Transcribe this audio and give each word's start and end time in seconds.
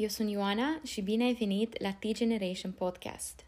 Eu 0.00 0.08
sunt 0.08 0.30
Ioana 0.30 0.80
și 0.84 1.00
bine 1.00 1.24
ai 1.24 1.32
venit 1.34 1.80
la 1.82 1.92
T-Generation 1.92 2.72
Podcast. 2.72 3.44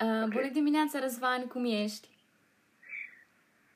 Uh, 0.00 0.28
bună 0.28 0.50
dimineața, 0.52 0.98
Răzvan, 0.98 1.46
cum 1.46 1.64
ești? 1.64 2.13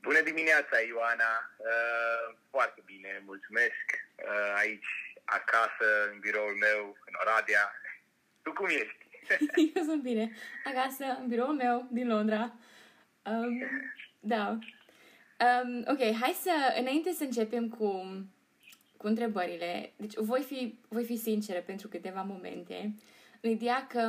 Bună 0.00 0.20
dimineața, 0.22 0.76
Ioana! 0.88 1.32
Uh, 1.56 2.36
foarte 2.50 2.82
bine, 2.84 3.23
mulțumesc. 3.24 3.86
Uh, 4.16 4.54
aici, 4.59 4.90
acasă, 5.24 5.86
în 6.12 6.18
biroul 6.18 6.56
meu, 6.66 6.96
în 7.06 7.14
Oradea. 7.20 7.73
Tu 8.42 8.52
cum 8.52 8.66
ești? 8.66 9.06
Eu 9.74 9.82
sunt 9.82 10.02
bine. 10.02 10.32
Acasă, 10.64 11.04
în 11.20 11.26
biroul 11.28 11.54
meu, 11.54 11.88
din 11.90 12.09
Londra. 12.09 12.54
Um, 13.23 13.62
da. 14.20 14.59
Um, 15.38 15.84
ok, 15.87 16.01
hai 16.20 16.37
să, 16.42 16.74
înainte 16.78 17.12
să 17.12 17.24
începem 17.24 17.68
cu, 17.68 17.88
cu 18.96 19.06
întrebările, 19.06 19.92
deci 19.96 20.15
voi 20.15 20.42
fi, 20.42 20.78
voi 20.88 21.04
fi 21.04 21.16
sinceră 21.16 21.60
pentru 21.60 21.88
câteva 21.88 22.23
momente, 22.23 22.95
în 23.40 23.51
ideea 23.51 23.87
că 23.87 24.01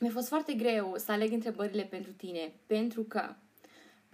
mi-a 0.00 0.10
fost 0.10 0.28
foarte 0.28 0.52
greu 0.52 0.96
să 0.96 1.12
aleg 1.12 1.32
întrebările 1.32 1.82
pentru 1.82 2.12
tine, 2.12 2.52
pentru 2.66 3.02
că 3.02 3.34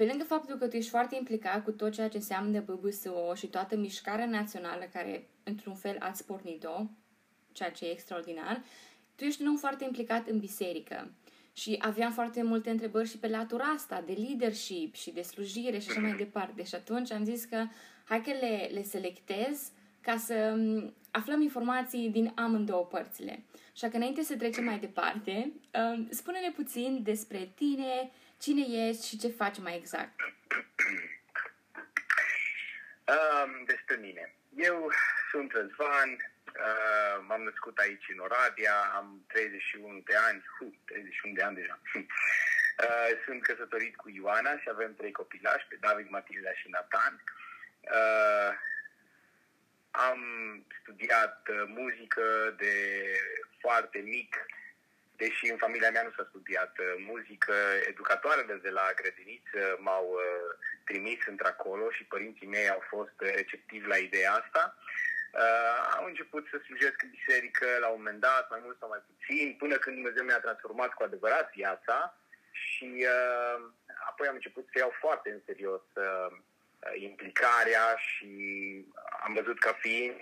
pe 0.00 0.06
lângă 0.06 0.24
faptul 0.24 0.56
că 0.56 0.66
tu 0.66 0.76
ești 0.76 0.90
foarte 0.90 1.16
implicat 1.16 1.64
cu 1.64 1.70
tot 1.70 1.92
ceea 1.92 2.08
ce 2.08 2.16
înseamnă 2.16 2.60
BBSO 2.60 3.34
și 3.34 3.46
toată 3.46 3.76
mișcarea 3.76 4.26
națională 4.26 4.88
care, 4.92 5.28
într-un 5.42 5.74
fel, 5.74 5.96
ați 5.98 6.26
pornit-o, 6.26 6.86
ceea 7.52 7.70
ce 7.70 7.86
e 7.86 7.90
extraordinar, 7.90 8.62
tu 9.14 9.24
ești 9.24 9.42
un 9.42 9.48
om 9.48 9.56
foarte 9.56 9.84
implicat 9.84 10.28
în 10.28 10.38
biserică. 10.38 11.12
Și 11.52 11.76
aveam 11.80 12.12
foarte 12.12 12.42
multe 12.42 12.70
întrebări 12.70 13.08
și 13.08 13.18
pe 13.18 13.28
latura 13.28 13.64
asta, 13.64 14.02
de 14.06 14.12
leadership 14.12 14.94
și 14.94 15.10
de 15.10 15.22
slujire 15.22 15.78
și 15.78 15.90
așa 15.90 16.00
mai 16.00 16.16
departe. 16.16 16.64
Și 16.64 16.74
atunci 16.74 17.12
am 17.12 17.24
zis 17.24 17.44
că 17.44 17.66
hai 18.04 18.22
că 18.22 18.30
le, 18.30 18.70
le 18.72 18.82
selectez 18.82 19.70
ca 20.00 20.16
să 20.16 20.54
um, 20.56 20.94
aflăm 21.10 21.42
informații 21.42 22.08
din 22.08 22.32
amândouă 22.34 22.84
părțile. 22.84 23.42
Așa 23.72 23.88
că 23.88 23.96
înainte 23.96 24.22
să 24.22 24.36
trecem 24.36 24.64
mai 24.64 24.78
departe, 24.78 25.52
um, 25.94 26.08
spune-ne 26.10 26.50
puțin 26.50 27.00
despre 27.02 27.52
tine, 27.54 28.10
cine 28.40 28.88
ești 28.88 29.06
și 29.08 29.18
ce 29.18 29.28
faci 29.28 29.58
mai 29.58 29.76
exact. 29.76 30.20
Um, 33.14 33.64
despre 33.64 33.96
mine. 33.96 34.34
Eu 34.56 34.90
sunt 35.30 35.52
Răzvan, 35.52 36.10
uh, 36.10 37.24
m-am 37.26 37.42
născut 37.42 37.78
aici 37.78 38.06
în 38.12 38.18
Oradea, 38.18 38.76
am 38.94 39.24
31 39.26 40.02
de 40.04 40.16
ani, 40.16 40.44
hu, 40.58 40.74
31 40.84 41.34
de 41.34 41.42
ani 41.42 41.56
deja. 41.56 41.80
Uh, 42.88 43.10
sunt 43.24 43.42
căsătorit 43.42 43.96
cu 43.96 44.10
Ioana 44.10 44.58
și 44.58 44.68
avem 44.68 44.94
trei 44.94 45.12
copilași, 45.12 45.66
pe 45.68 45.76
David, 45.80 46.08
Matilda 46.08 46.52
și 46.52 46.68
Nathan. 46.68 47.22
Uh, 47.80 48.52
am 49.90 50.20
studiat 50.80 51.48
uh, 51.48 51.62
muzică 51.66 52.54
de 52.56 52.74
foarte 53.58 53.98
mic, 53.98 54.36
deși 55.22 55.44
în 55.50 55.62
familia 55.64 55.90
mea 55.90 56.02
nu 56.02 56.12
s-a 56.16 56.26
studiat 56.28 56.72
uh, 56.78 56.86
muzică. 57.10 57.54
Educatoarele 57.92 58.54
de 58.66 58.70
la 58.78 58.86
grădiniță 59.00 59.60
m-au 59.86 60.06
uh, 60.12 60.48
trimis 60.88 61.20
într-acolo 61.32 61.84
și 61.96 62.04
părinții 62.12 62.52
mei 62.54 62.68
au 62.70 62.82
fost 62.94 63.16
receptivi 63.18 63.86
la 63.94 63.96
ideea 63.96 64.32
asta. 64.32 64.62
Uh, 65.32 65.78
am 65.96 66.04
început 66.04 66.44
să 66.50 66.56
slujesc 66.64 67.02
în 67.02 67.10
biserică 67.18 67.66
la 67.80 67.88
un 67.88 67.96
moment 67.96 68.20
dat, 68.20 68.50
mai 68.50 68.60
mult 68.62 68.76
sau 68.78 68.88
mai 68.88 69.02
puțin, 69.10 69.56
până 69.58 69.74
când 69.76 69.94
Dumnezeu 69.96 70.24
mi-a 70.24 70.40
transformat 70.46 70.92
cu 70.94 71.02
adevărat 71.02 71.46
viața 71.54 71.98
și 72.50 72.90
uh, 73.14 73.58
apoi 74.08 74.26
am 74.28 74.34
început 74.34 74.66
să 74.72 74.78
iau 74.78 74.92
foarte 75.04 75.28
în 75.30 75.40
serios 75.46 75.84
uh, 75.94 76.30
implicarea 76.94 77.86
și 77.96 78.32
am 79.24 79.32
văzut 79.34 79.58
ca 79.58 79.72
fiind 79.72 80.16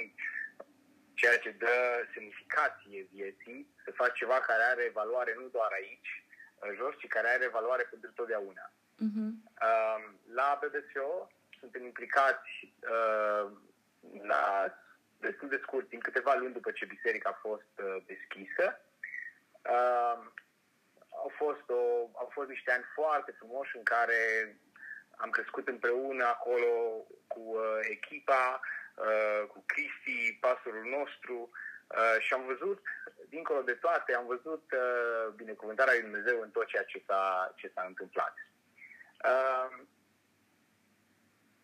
ceea 1.20 1.38
ce 1.38 1.50
dă 1.50 1.76
semnificație 2.14 3.08
vieții, 3.12 3.60
să 3.84 3.90
faci 3.90 4.16
ceva 4.20 4.38
care 4.40 4.62
are 4.62 4.90
valoare 5.00 5.32
nu 5.40 5.46
doar 5.56 5.70
aici, 5.80 6.10
jos, 6.78 6.94
ci 6.98 7.06
care 7.06 7.28
are 7.28 7.48
valoare 7.48 7.84
pentru 7.90 8.10
totdeauna. 8.12 8.66
Uh-huh. 9.04 9.30
La 10.38 10.58
BBSO 10.60 11.10
suntem 11.58 11.82
implicați 11.84 12.52
uh, 12.94 13.44
la 14.32 14.44
destul 15.20 15.48
de 15.48 15.60
scurt, 15.62 15.92
în 15.92 15.98
câteva 15.98 16.34
luni 16.34 16.52
după 16.52 16.70
ce 16.70 16.84
biserica 16.84 17.28
a 17.28 17.40
fost 17.48 17.72
uh, 17.76 17.96
deschisă. 18.06 18.80
Uh, 19.76 20.18
au 21.24 21.30
fost, 21.36 21.66
o, 21.68 21.82
au 22.22 22.28
fost 22.32 22.48
niște 22.48 22.70
ani 22.72 22.84
foarte 22.94 23.30
frumoși 23.38 23.76
în 23.76 23.82
care 23.82 24.20
am 25.16 25.30
crescut 25.30 25.68
împreună 25.68 26.24
acolo 26.24 26.70
cu 27.26 27.40
uh, 27.40 27.78
echipa, 27.80 28.60
uh, 28.62 28.77
cu 29.48 29.62
Cristi, 29.66 30.38
pastorul 30.40 30.84
nostru 30.98 31.50
uh, 31.86 32.16
și 32.18 32.32
am 32.32 32.44
văzut, 32.46 32.82
dincolo 33.28 33.62
de 33.62 33.72
toate, 33.72 34.14
am 34.14 34.26
văzut 34.26 34.72
uh, 34.72 35.32
binecuvântarea 35.34 35.92
lui 35.92 36.02
Dumnezeu 36.02 36.40
în 36.40 36.50
tot 36.50 36.66
ceea 36.66 36.84
ce 36.84 37.02
s-a, 37.06 37.52
ce 37.56 37.70
s-a 37.74 37.84
întâmplat. 37.86 38.34
Uh, 39.24 39.86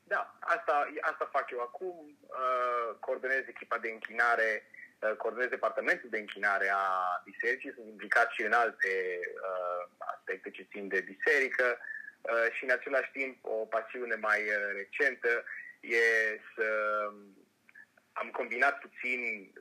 da, 0.06 0.37
asta, 0.41 0.89
asta 1.00 1.28
fac 1.33 1.50
eu 1.50 1.61
acum. 1.61 2.19
Uh, 2.21 2.97
coordonez 3.00 3.43
echipa 3.47 3.78
de 3.78 3.91
închinare, 3.91 4.66
uh, 4.99 5.12
coordonez 5.16 5.49
departamentul 5.49 6.09
de 6.11 6.19
închinare 6.19 6.69
a 6.75 7.22
bisericii, 7.25 7.72
sunt 7.72 7.87
implicat 7.87 8.31
și 8.31 8.43
în 8.43 8.53
alte 8.53 9.21
uh, 9.49 9.89
aspecte 9.99 10.51
ce 10.51 10.66
țin 10.71 10.89
de 10.89 11.01
biserică 11.01 11.78
uh, 12.21 12.47
și 12.53 12.65
în 12.65 12.71
același 12.71 13.11
timp 13.11 13.45
o 13.45 13.66
pasiune 13.77 14.15
mai 14.15 14.41
uh, 14.43 14.72
recentă 14.75 15.45
e 15.89 16.41
să 16.55 16.67
am 18.12 18.31
combinat 18.31 18.78
puțin 18.78 19.53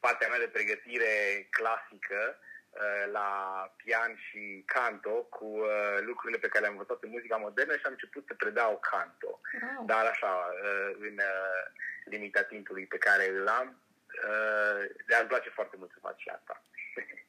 partea 0.00 0.28
mea 0.28 0.38
de 0.38 0.54
pregătire 0.56 1.12
clasică 1.50 2.38
uh, 2.38 3.12
la 3.12 3.30
pian 3.76 4.16
și 4.16 4.62
canto 4.66 5.10
cu 5.10 5.44
uh, 5.44 5.98
lucrurile 6.00 6.38
pe 6.38 6.48
care 6.48 6.60
le-am 6.60 6.76
învățat 6.78 7.02
în 7.02 7.10
muzica 7.10 7.36
modernă 7.36 7.72
și 7.76 7.86
am 7.86 7.92
început 7.92 8.24
să 8.26 8.34
predau 8.34 8.80
canto. 8.90 9.40
Wow. 9.62 9.86
Dar 9.86 10.04
așa, 10.04 10.32
uh, 10.62 10.96
în 11.00 11.18
limita 12.04 12.42
timpului 12.42 12.86
pe 12.86 12.98
care 12.98 13.28
îl 13.28 13.48
am, 13.48 13.82
dar 15.08 15.20
îmi 15.20 15.28
place 15.28 15.48
foarte 15.48 15.76
mult 15.78 15.90
să 15.90 15.98
fac 16.00 16.18
și 16.18 16.28
asta. 16.28 16.62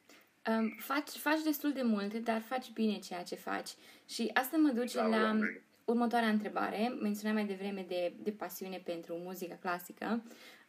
Um, 0.48 0.78
faci, 0.80 1.10
faci 1.10 1.42
destul 1.44 1.74
de 1.74 1.82
multe, 1.82 2.18
dar 2.18 2.42
faci 2.42 2.70
bine 2.74 3.00
ceea 3.00 3.24
ce 3.24 3.36
faci. 3.36 3.70
Și 4.10 4.32
asta 4.34 4.58
mă 4.58 4.70
duce 4.70 4.98
da, 4.98 5.06
la 5.06 5.38
următoarea 5.86 6.30
întrebare. 6.30 6.98
Menționam 7.02 7.36
mai 7.36 7.46
devreme 7.46 7.86
de, 7.88 8.14
de 8.18 8.32
pasiune 8.32 8.82
pentru 8.86 9.16
muzica 9.16 9.56
clasică. 9.62 10.24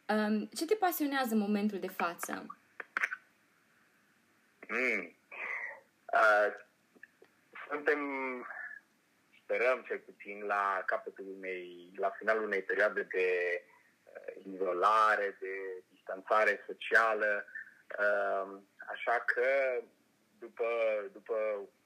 Um, 0.07 0.45
ce 0.45 0.65
te 0.65 0.75
pasionează 0.75 1.33
în 1.33 1.39
momentul 1.39 1.79
de 1.79 1.87
față? 1.87 2.45
Mm. 4.67 5.15
Uh, 6.13 6.53
suntem, 7.69 7.99
sperăm 9.43 9.83
cel 9.87 9.97
puțin, 9.97 10.43
la 10.45 10.83
capătul 10.85 11.25
unei, 11.37 11.91
la 11.95 12.09
finalul 12.09 12.43
unei 12.43 12.61
perioade 12.61 13.01
de 13.01 13.27
uh, 14.03 14.45
izolare, 14.53 15.37
de 15.39 15.83
distanțare 15.91 16.63
socială, 16.65 17.45
uh, 17.99 18.59
așa 18.87 19.23
că 19.25 19.43
după, 20.45 20.69
după 21.17 21.35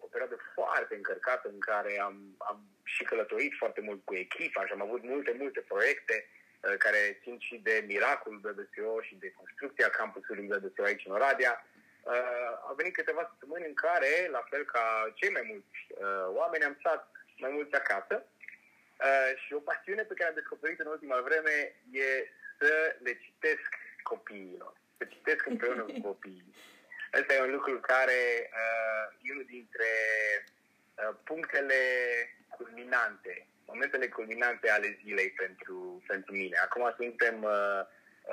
o 0.06 0.08
perioadă 0.14 0.38
foarte 0.56 0.94
încărcată 0.96 1.48
în 1.56 1.60
care 1.70 2.00
am, 2.08 2.16
am 2.50 2.60
și 2.84 3.04
călătorit 3.04 3.54
foarte 3.62 3.82
mult 3.88 4.02
cu 4.04 4.14
echipa 4.26 4.66
și 4.66 4.76
am 4.76 4.82
avut 4.88 5.04
multe, 5.04 5.32
multe 5.44 5.62
proiecte 5.72 6.16
uh, 6.26 6.76
care 6.84 7.20
țin 7.22 7.38
și 7.48 7.56
de 7.68 7.76
miracolul 7.92 8.44
BBSO 8.46 9.02
și 9.08 9.16
de 9.24 9.30
construcția 9.40 9.90
campusului 9.90 10.50
BBSO 10.52 10.84
aici 10.84 11.06
în 11.06 11.18
Oradea, 11.18 11.54
uh, 12.04 12.52
au 12.68 12.76
venit 12.80 12.94
câteva 12.94 13.24
săptămâni 13.30 13.70
în 13.72 13.78
care, 13.86 14.12
la 14.36 14.44
fel 14.50 14.64
ca 14.66 14.84
cei 15.20 15.32
mai 15.38 15.46
mulți 15.52 15.78
uh, 15.90 16.28
oameni, 16.40 16.64
am 16.64 16.78
stat 16.80 17.02
mai 17.44 17.52
mulți 17.58 17.76
acasă 17.76 18.16
uh, 18.26 19.32
și 19.44 19.54
o 19.54 19.66
pasiune 19.70 20.04
pe 20.04 20.14
care 20.14 20.30
am 20.30 20.40
descoperit 20.40 20.80
în 20.80 20.94
ultima 20.96 21.20
vreme 21.28 21.56
e 21.92 22.10
să 22.60 22.96
le 23.06 23.14
citesc 23.24 23.72
copiilor, 24.04 24.74
să 24.98 25.04
citesc 25.14 25.46
împreună 25.46 25.82
cu 25.82 26.02
copiii. 26.12 26.54
Asta 27.12 27.34
e 27.34 27.42
un 27.42 27.52
lucru 27.52 27.80
care 27.80 28.50
uh, 28.62 29.06
e 29.22 29.32
unul 29.32 29.46
dintre 29.50 29.90
uh, 30.96 31.16
punctele 31.24 31.82
culminante, 32.50 33.48
momentele 33.66 34.08
culminante 34.08 34.70
ale 34.70 35.00
zilei 35.04 35.30
pentru, 35.30 36.04
pentru 36.08 36.32
mine. 36.34 36.58
Acum 36.58 36.94
suntem 36.96 37.44
uh, 37.44 37.82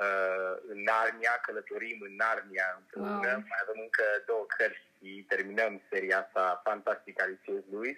uh, 0.03 0.53
în 0.67 0.79
Narnia, 0.83 1.39
călătorim 1.41 1.97
în 2.01 2.15
Narnia 2.15 2.67
împreună, 2.77 3.31
wow. 3.33 3.43
mai 3.49 3.59
avem 3.61 3.79
încă 3.81 4.03
două 4.25 4.45
cărți 4.57 4.87
și 4.97 5.25
terminăm 5.27 5.81
seria 5.89 6.19
asta 6.19 6.61
fantastică 6.63 7.23
a 7.23 7.25
lui 7.25 7.39
C.S. 7.45 7.65
Lewis. 7.71 7.97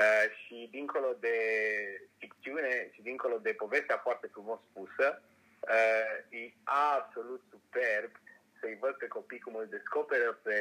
Uh, 0.00 0.26
și 0.40 0.68
dincolo 0.70 1.16
de 1.20 1.36
și 2.92 3.02
dincolo 3.02 3.38
de 3.38 3.52
povestea 3.52 3.96
foarte 3.96 4.26
frumos 4.32 4.58
spusă, 4.70 5.22
uh, 5.60 6.38
e 6.40 6.52
absolut 6.64 7.42
superb 7.50 8.10
să-i 8.64 8.82
văd 8.84 8.94
pe 8.98 9.08
copii 9.16 9.44
cum 9.46 9.54
îl 9.54 9.68
descoperă 9.76 10.28
pe 10.46 10.58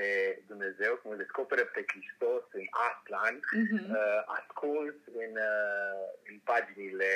Dumnezeu, 0.52 0.94
cum 0.96 1.12
îl 1.12 1.18
descoperă 1.26 1.64
pe 1.66 1.82
Hristos 1.92 2.44
în 2.60 2.66
Aslan, 2.88 3.36
uh-huh. 3.40 3.88
uh, 4.00 4.22
ascuns 4.40 4.96
în, 5.24 5.32
uh, 5.52 6.04
în 6.30 6.38
paginile 6.50 7.14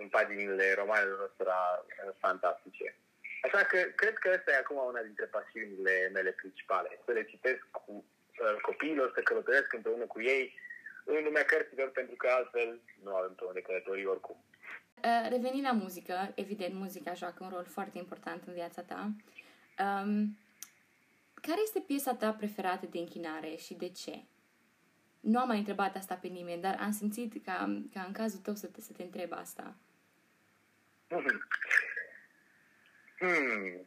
în 0.00 0.08
paginile 0.08 0.66
romanelor 0.80 1.18
noastre 1.18 1.44
uh, 1.48 2.14
fantastice. 2.24 2.86
Așa 3.46 3.62
că 3.70 3.78
cred 4.00 4.14
că 4.18 4.28
asta 4.28 4.50
e 4.50 4.62
acum 4.62 4.76
una 4.76 5.02
dintre 5.08 5.26
pasiunile 5.36 6.10
mele 6.12 6.30
principale, 6.30 6.90
să 7.04 7.12
le 7.12 7.24
citesc 7.24 7.62
cu 7.70 7.92
uh, 7.92 8.56
copiilor, 8.68 9.12
să 9.14 9.20
călătoresc 9.20 9.72
împreună 9.72 10.04
cu 10.04 10.20
ei 10.20 10.44
în 11.04 11.24
lumea 11.24 11.44
cărților, 11.44 11.88
pentru 11.90 12.14
că 12.14 12.26
altfel 12.28 12.80
nu 13.04 13.14
avem 13.14 13.34
pe 13.34 13.44
unde 13.44 13.60
călători 13.60 14.06
oricum. 14.06 14.36
Uh, 15.04 15.26
revenind 15.34 15.64
la 15.64 15.72
muzică, 15.72 16.32
evident, 16.34 16.74
muzica 16.74 17.12
joacă 17.14 17.44
un 17.44 17.50
rol 17.54 17.64
foarte 17.64 17.98
important 17.98 18.42
în 18.46 18.52
viața 18.52 18.82
ta. 18.82 19.10
Um, 19.78 20.38
care 21.34 21.60
este 21.62 21.80
piesa 21.80 22.14
ta 22.14 22.32
preferată 22.32 22.86
de 22.86 22.98
închinare 22.98 23.56
și 23.56 23.74
de 23.74 23.88
ce? 23.88 24.22
Nu 25.20 25.38
am 25.38 25.46
mai 25.46 25.58
întrebat 25.58 25.96
asta 25.96 26.14
pe 26.14 26.26
nimeni, 26.26 26.62
dar 26.62 26.76
am 26.80 26.90
simțit 26.90 27.44
ca, 27.44 27.82
ca 27.92 28.02
în 28.02 28.12
cazul 28.12 28.40
tău 28.40 28.54
să 28.54 28.66
te, 28.66 28.80
să 28.80 28.92
te 28.92 29.02
întreb 29.02 29.32
asta. 29.32 29.74
Hmm. 33.18 33.86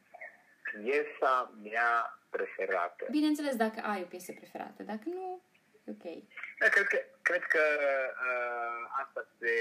Piesa 0.63 1.53
mea 1.63 2.19
preferată. 2.29 3.05
Bineînțeles, 3.09 3.55
dacă 3.55 3.79
ai 3.79 4.01
o 4.01 4.05
piesă 4.05 4.31
preferată. 4.31 4.83
Dacă 4.83 5.03
nu, 5.05 5.41
ok. 5.85 6.03
Da, 6.59 6.67
cred 6.67 6.87
că, 6.87 6.97
cred 7.21 7.43
că 7.43 7.63
uh, 8.27 8.89
asta 9.03 9.27
se, 9.39 9.55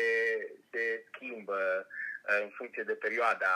se 0.70 1.04
schimbă 1.12 1.86
uh, 2.28 2.40
în 2.42 2.50
funcție 2.50 2.82
de 2.82 2.92
perioada 2.92 3.54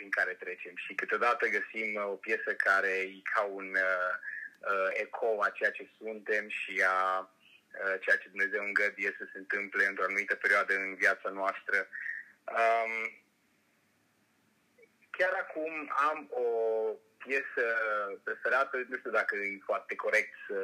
prin 0.00 0.18
care 0.20 0.42
trecem 0.44 0.74
și 0.84 0.94
câteodată 0.94 1.44
găsim 1.46 1.88
uh, 1.94 2.04
o 2.14 2.22
piesă 2.26 2.50
care 2.66 2.94
e 3.16 3.30
ca 3.34 3.42
un 3.42 3.68
uh, 3.88 4.12
uh, 4.70 4.90
ecou 5.04 5.40
a 5.40 5.48
ceea 5.48 5.70
ce 5.70 5.84
suntem 5.98 6.48
și 6.48 6.84
a 6.86 7.00
uh, 7.20 7.96
ceea 8.00 8.16
ce 8.16 8.28
Dumnezeu 8.28 8.62
îngăduie 8.64 9.14
să 9.18 9.24
se 9.32 9.38
întâmple 9.38 9.86
într-o 9.86 10.04
anumită 10.04 10.34
perioadă 10.34 10.74
în 10.74 10.94
viața 10.94 11.28
noastră. 11.28 11.78
Um, 12.58 12.94
chiar 15.10 15.32
acum 15.44 15.92
am 16.08 16.18
o 16.30 16.48
piesă 17.24 17.64
preferată, 18.24 18.76
nu 18.88 18.96
știu 18.96 19.10
dacă 19.10 19.36
e 19.36 19.68
foarte 19.70 19.94
corect 19.94 20.32
să, 20.46 20.58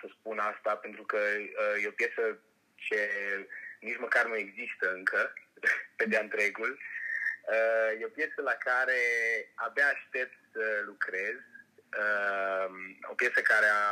să 0.00 0.06
spun 0.10 0.38
asta, 0.38 0.76
pentru 0.76 1.02
că 1.02 1.20
uh, 1.36 1.82
e 1.82 1.92
o 1.94 2.00
piesă 2.00 2.38
ce 2.74 3.00
nici 3.80 3.98
măcar 3.98 4.26
nu 4.26 4.36
există 4.36 4.92
încă, 4.92 5.32
pe 5.98 6.04
de 6.04 6.18
întregul. 6.18 6.70
Uh, 6.70 6.97
e 8.00 8.04
o 8.04 8.16
piesă 8.18 8.40
la 8.42 8.56
care 8.68 9.00
abia 9.54 9.86
aștept 9.86 10.36
să 10.52 10.82
lucrez. 10.84 11.36
Uh, 12.02 12.68
o 13.10 13.14
piesă 13.14 13.40
care 13.40 13.66
a, 13.66 13.86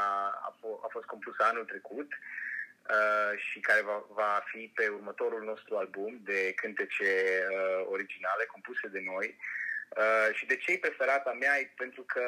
a, 0.48 0.50
f- 0.58 0.80
a 0.86 0.88
fost 0.90 1.06
compusă 1.06 1.42
anul 1.42 1.64
trecut 1.64 2.12
uh, 2.12 3.32
și 3.38 3.60
care 3.60 3.80
va, 3.80 4.04
va 4.08 4.44
fi 4.46 4.72
pe 4.74 4.88
următorul 4.88 5.44
nostru 5.44 5.76
album 5.76 6.20
de 6.24 6.52
cântece 6.56 7.10
uh, 7.50 7.86
originale 7.88 8.44
compuse 8.44 8.88
de 8.88 9.02
noi. 9.04 9.26
Uh, 9.38 9.44
Uh, 9.88 10.34
și 10.34 10.46
de 10.46 10.56
ce 10.56 10.72
e 10.72 10.78
preferata 10.78 11.32
mea 11.32 11.58
e 11.58 11.72
pentru 11.76 12.02
că 12.02 12.24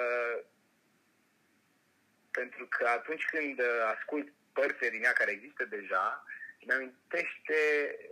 pentru 2.30 2.66
că 2.66 2.86
atunci 2.86 3.24
când 3.24 3.58
uh, 3.58 3.94
ascult 3.94 4.28
părți 4.52 4.90
din 4.90 5.02
ea 5.02 5.12
care 5.12 5.30
există 5.30 5.64
deja, 5.64 6.24
mi-amintește, 6.66 7.58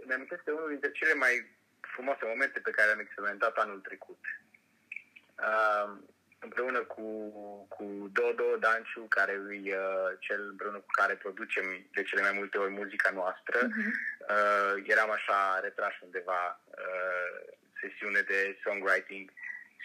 mi-amintește 0.07 0.51
unul 0.51 0.69
dintre 0.69 0.91
cele 0.91 1.15
mai 1.15 1.56
frumoase 1.97 2.25
momente 2.27 2.59
pe 2.61 2.77
care 2.77 2.91
am 2.91 2.99
experimentat 2.99 3.55
anul 3.57 3.81
trecut. 3.89 4.23
Uh, 5.49 5.89
împreună 6.47 6.81
cu, 6.95 7.07
cu 7.75 7.85
Dodo 8.13 8.57
Danciu, 8.65 9.03
care 9.09 9.33
e 9.63 9.77
uh, 9.77 10.11
cel 10.19 10.41
împreună 10.53 10.79
cu 10.79 10.93
care 11.01 11.15
producem 11.15 11.67
de 11.97 12.03
cele 12.03 12.23
mai 12.23 12.35
multe 12.39 12.59
ori 12.59 12.73
muzica 12.81 13.11
noastră. 13.11 13.59
Uh-huh. 13.63 13.93
Uh, 14.35 14.75
eram 14.95 15.11
așa 15.11 15.39
retrași 15.63 16.03
undeva 16.07 16.43
uh, 16.65 17.37
sesiune 17.81 18.21
de 18.21 18.59
songwriting 18.65 19.27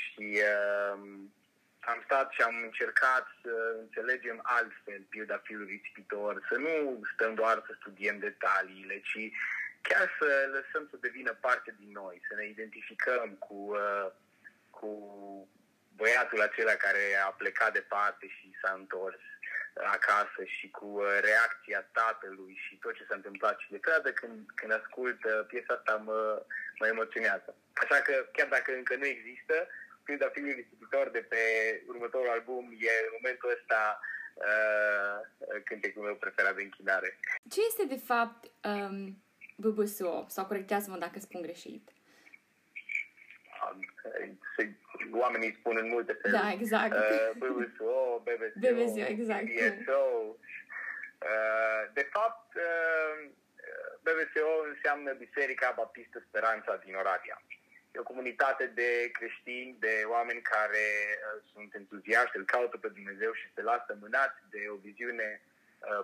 și 0.03 0.25
uh, 0.51 0.99
am 1.91 2.01
stat 2.05 2.31
și 2.31 2.41
am 2.41 2.55
încercat 2.63 3.25
să 3.41 3.53
înțelegem 3.79 4.39
altfel 4.43 5.01
pilda 5.09 5.37
fiului 5.43 5.71
risipitor, 5.75 6.45
să 6.49 6.55
nu 6.57 7.01
stăm 7.13 7.33
doar 7.33 7.63
să 7.65 7.71
studiem 7.79 8.17
detaliile, 8.19 8.99
ci 8.99 9.21
chiar 9.81 10.05
să 10.19 10.27
lăsăm 10.57 10.87
să 10.91 10.97
devină 10.99 11.33
parte 11.33 11.75
din 11.79 11.91
noi, 11.91 12.21
să 12.27 12.33
ne 12.35 12.45
identificăm 12.45 13.29
cu, 13.45 13.59
uh, 13.83 14.11
cu 14.69 14.91
băiatul 15.95 16.41
acela 16.41 16.75
care 16.85 17.03
a 17.25 17.31
plecat 17.31 17.73
departe 17.73 18.27
și 18.27 18.57
s-a 18.61 18.73
întors 18.77 19.21
acasă 19.73 20.41
și 20.57 20.69
cu 20.69 20.85
uh, 20.85 21.05
reacția 21.21 21.81
tatălui 21.91 22.55
și 22.65 22.75
tot 22.75 22.93
ce 22.95 23.05
s-a 23.07 23.15
întâmplat 23.15 23.59
și 23.59 23.69
de 23.69 23.79
fiecare 23.83 24.13
când, 24.13 24.49
când 24.55 24.71
ascult 24.71 25.23
uh, 25.23 25.45
piesa 25.47 25.73
asta 25.73 25.95
mă, 25.95 26.45
mă 26.79 26.87
emoționează. 26.87 27.55
Așa 27.73 27.97
că 28.01 28.13
chiar 28.31 28.47
dacă 28.47 28.71
încă 28.73 28.95
nu 28.95 29.05
există, 29.05 29.67
Pilda 30.03 30.29
fiului 30.29 30.53
risipitor 30.53 31.09
de 31.09 31.19
pe 31.19 31.43
următorul 31.87 32.29
album 32.29 32.63
e 32.79 32.93
în 33.05 33.13
momentul 33.17 33.49
ăsta 33.57 33.99
uh, 34.33 35.17
cântecul 35.63 36.03
meu 36.03 36.15
preferat 36.15 36.55
de 36.55 36.61
închinare. 36.61 37.19
Ce 37.49 37.59
este 37.69 37.85
de 37.85 38.01
fapt 38.05 38.51
um, 38.63 39.23
BBSO? 39.61 40.25
Sau 40.27 40.45
corectează-mă 40.45 40.97
dacă 40.97 41.19
spun 41.19 41.41
greșit. 41.41 41.89
Oamenii 45.11 45.57
spun 45.59 45.75
în 45.77 45.89
multe 45.89 46.13
feluri. 46.13 46.41
Da, 46.41 46.51
exact. 46.51 46.93
Uh, 46.93 47.31
BBSO, 47.37 48.21
BBSO, 48.25 48.59
BBSO, 48.59 49.05
exact. 49.15 49.45
BSO. 49.45 50.03
Uh, 51.29 51.83
de 51.93 52.09
fapt, 52.13 52.55
uh, 52.55 53.29
BBSO 54.03 54.49
înseamnă 54.73 55.11
Biserica 55.13 55.73
Baptistă 55.77 56.23
Speranța 56.27 56.75
din 56.85 56.95
Oradea. 56.95 57.41
E 57.91 57.99
o 57.99 58.03
comunitate 58.03 58.65
de 58.65 59.09
creștini, 59.11 59.75
de 59.79 60.03
oameni 60.07 60.41
care 60.41 60.87
uh, 61.17 61.41
sunt 61.53 61.73
entuziaști, 61.73 62.37
îl 62.37 62.45
caută 62.45 62.77
pe 62.77 62.87
Dumnezeu 62.87 63.33
și 63.33 63.53
se 63.55 63.61
lasă 63.61 63.97
mânați 63.99 64.39
de 64.49 64.61
o 64.69 64.75
viziune 64.75 65.41
uh, 65.43 65.50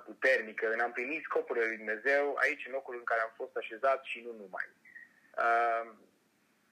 puternică 0.06 0.72
în 0.72 0.80
a 0.80 0.86
împlini 0.86 1.22
scopurile 1.24 1.66
lui 1.66 1.78
Dumnezeu 1.78 2.38
aici, 2.42 2.66
în 2.66 2.72
locul 2.72 2.96
în 2.98 3.04
care 3.04 3.22
am 3.22 3.34
fost 3.36 3.56
așezat 3.56 4.04
și 4.04 4.24
nu 4.26 4.32
numai. 4.32 4.68
Uh, 5.38 5.92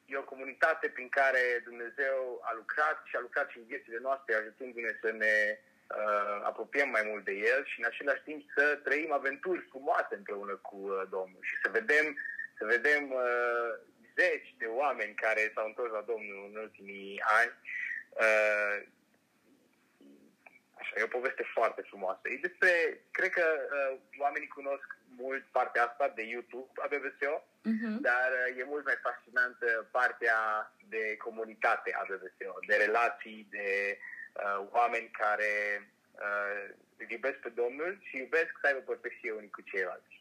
e 0.06 0.18
o 0.18 0.32
comunitate 0.34 0.88
prin 0.90 1.10
care 1.10 1.62
Dumnezeu 1.64 2.42
a 2.50 2.54
lucrat 2.56 2.98
și 3.04 3.16
a 3.16 3.20
lucrat 3.20 3.50
și 3.50 3.58
în 3.58 3.66
viețile 3.66 4.00
noastre, 4.02 4.36
ajutându-ne 4.36 4.92
să 5.02 5.12
ne 5.12 5.60
uh, 5.60 6.38
apropiem 6.44 6.90
mai 6.90 7.04
mult 7.06 7.24
de 7.24 7.32
El 7.32 7.66
și 7.66 7.80
în 7.80 7.86
același 7.86 8.24
timp 8.24 8.42
să 8.56 8.80
trăim 8.84 9.12
aventuri 9.12 9.68
frumoase 9.70 10.16
împreună 10.16 10.56
cu 10.56 10.76
uh, 10.76 11.02
Domnul 11.10 11.42
și 11.42 11.56
să 11.64 11.70
vedem, 11.70 12.06
să 12.58 12.66
vedem 12.66 13.12
uh, 13.12 13.70
zeci 14.16 14.56
de 14.58 14.66
oameni 14.66 15.14
care 15.14 15.52
s-au 15.54 15.66
întors 15.66 15.92
la 15.92 16.04
Domnul 16.12 16.50
în 16.50 16.56
ultimii 16.62 17.22
ani. 17.42 17.54
Uh, 20.96 21.02
așa, 21.02 21.02
e 21.02 21.10
o 21.12 21.18
poveste 21.18 21.44
foarte 21.54 21.82
frumoasă. 21.90 22.22
E 22.24 22.48
despre, 22.48 22.72
cred 23.12 23.30
că 23.30 23.46
uh, 23.58 24.00
oamenii 24.18 24.48
cunosc 24.48 24.88
mult 25.18 25.44
partea 25.52 25.84
asta 25.86 26.14
de 26.16 26.24
YouTube 26.24 26.72
a 26.84 26.88
BBSO, 26.92 27.34
uh-huh. 27.42 27.96
dar 28.08 28.30
uh, 28.48 28.60
e 28.60 28.64
mult 28.74 28.86
mai 28.86 28.98
fascinantă 29.08 29.88
partea 29.92 30.40
de 30.94 31.18
comunitate 31.18 31.90
a 32.00 32.04
BBSO, 32.10 32.54
de 32.68 32.76
relații, 32.76 33.48
de 33.50 33.98
uh, 33.98 34.68
oameni 34.72 35.10
care 35.12 35.54
uh, 36.26 36.64
iubesc 37.08 37.38
pe 37.38 37.50
Domnul 37.50 38.00
și 38.02 38.18
iubesc 38.18 38.52
să 38.62 38.68
aibă 38.68 38.80
perfecție 38.80 39.32
unii 39.32 39.56
cu 39.58 39.62
ceilalți 39.62 40.16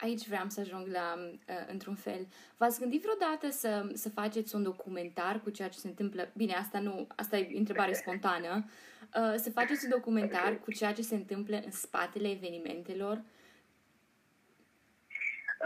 aici 0.00 0.26
vreau 0.26 0.48
să 0.48 0.60
ajung 0.60 0.86
la, 0.86 1.16
uh, 1.18 1.64
într-un 1.70 1.94
fel. 1.94 2.26
V-ați 2.56 2.80
gândit 2.80 3.02
vreodată 3.02 3.50
să, 3.50 3.90
să 3.94 4.08
faceți 4.08 4.54
un 4.54 4.62
documentar 4.62 5.40
cu 5.40 5.50
ceea 5.50 5.68
ce 5.68 5.78
se 5.78 5.88
întâmplă? 5.88 6.28
Bine, 6.36 6.54
asta 6.54 6.78
nu, 6.80 7.06
asta 7.16 7.36
e 7.36 7.58
întrebare 7.58 7.92
spontană. 8.02 8.64
Uh, 9.14 9.34
să 9.36 9.50
faceți 9.50 9.84
un 9.84 9.90
documentar 9.90 10.58
cu 10.58 10.72
ceea 10.72 10.92
ce 10.92 11.02
se 11.02 11.14
întâmplă 11.14 11.56
în 11.64 11.70
spatele 11.70 12.30
evenimentelor? 12.30 13.22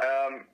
Um, 0.04 0.48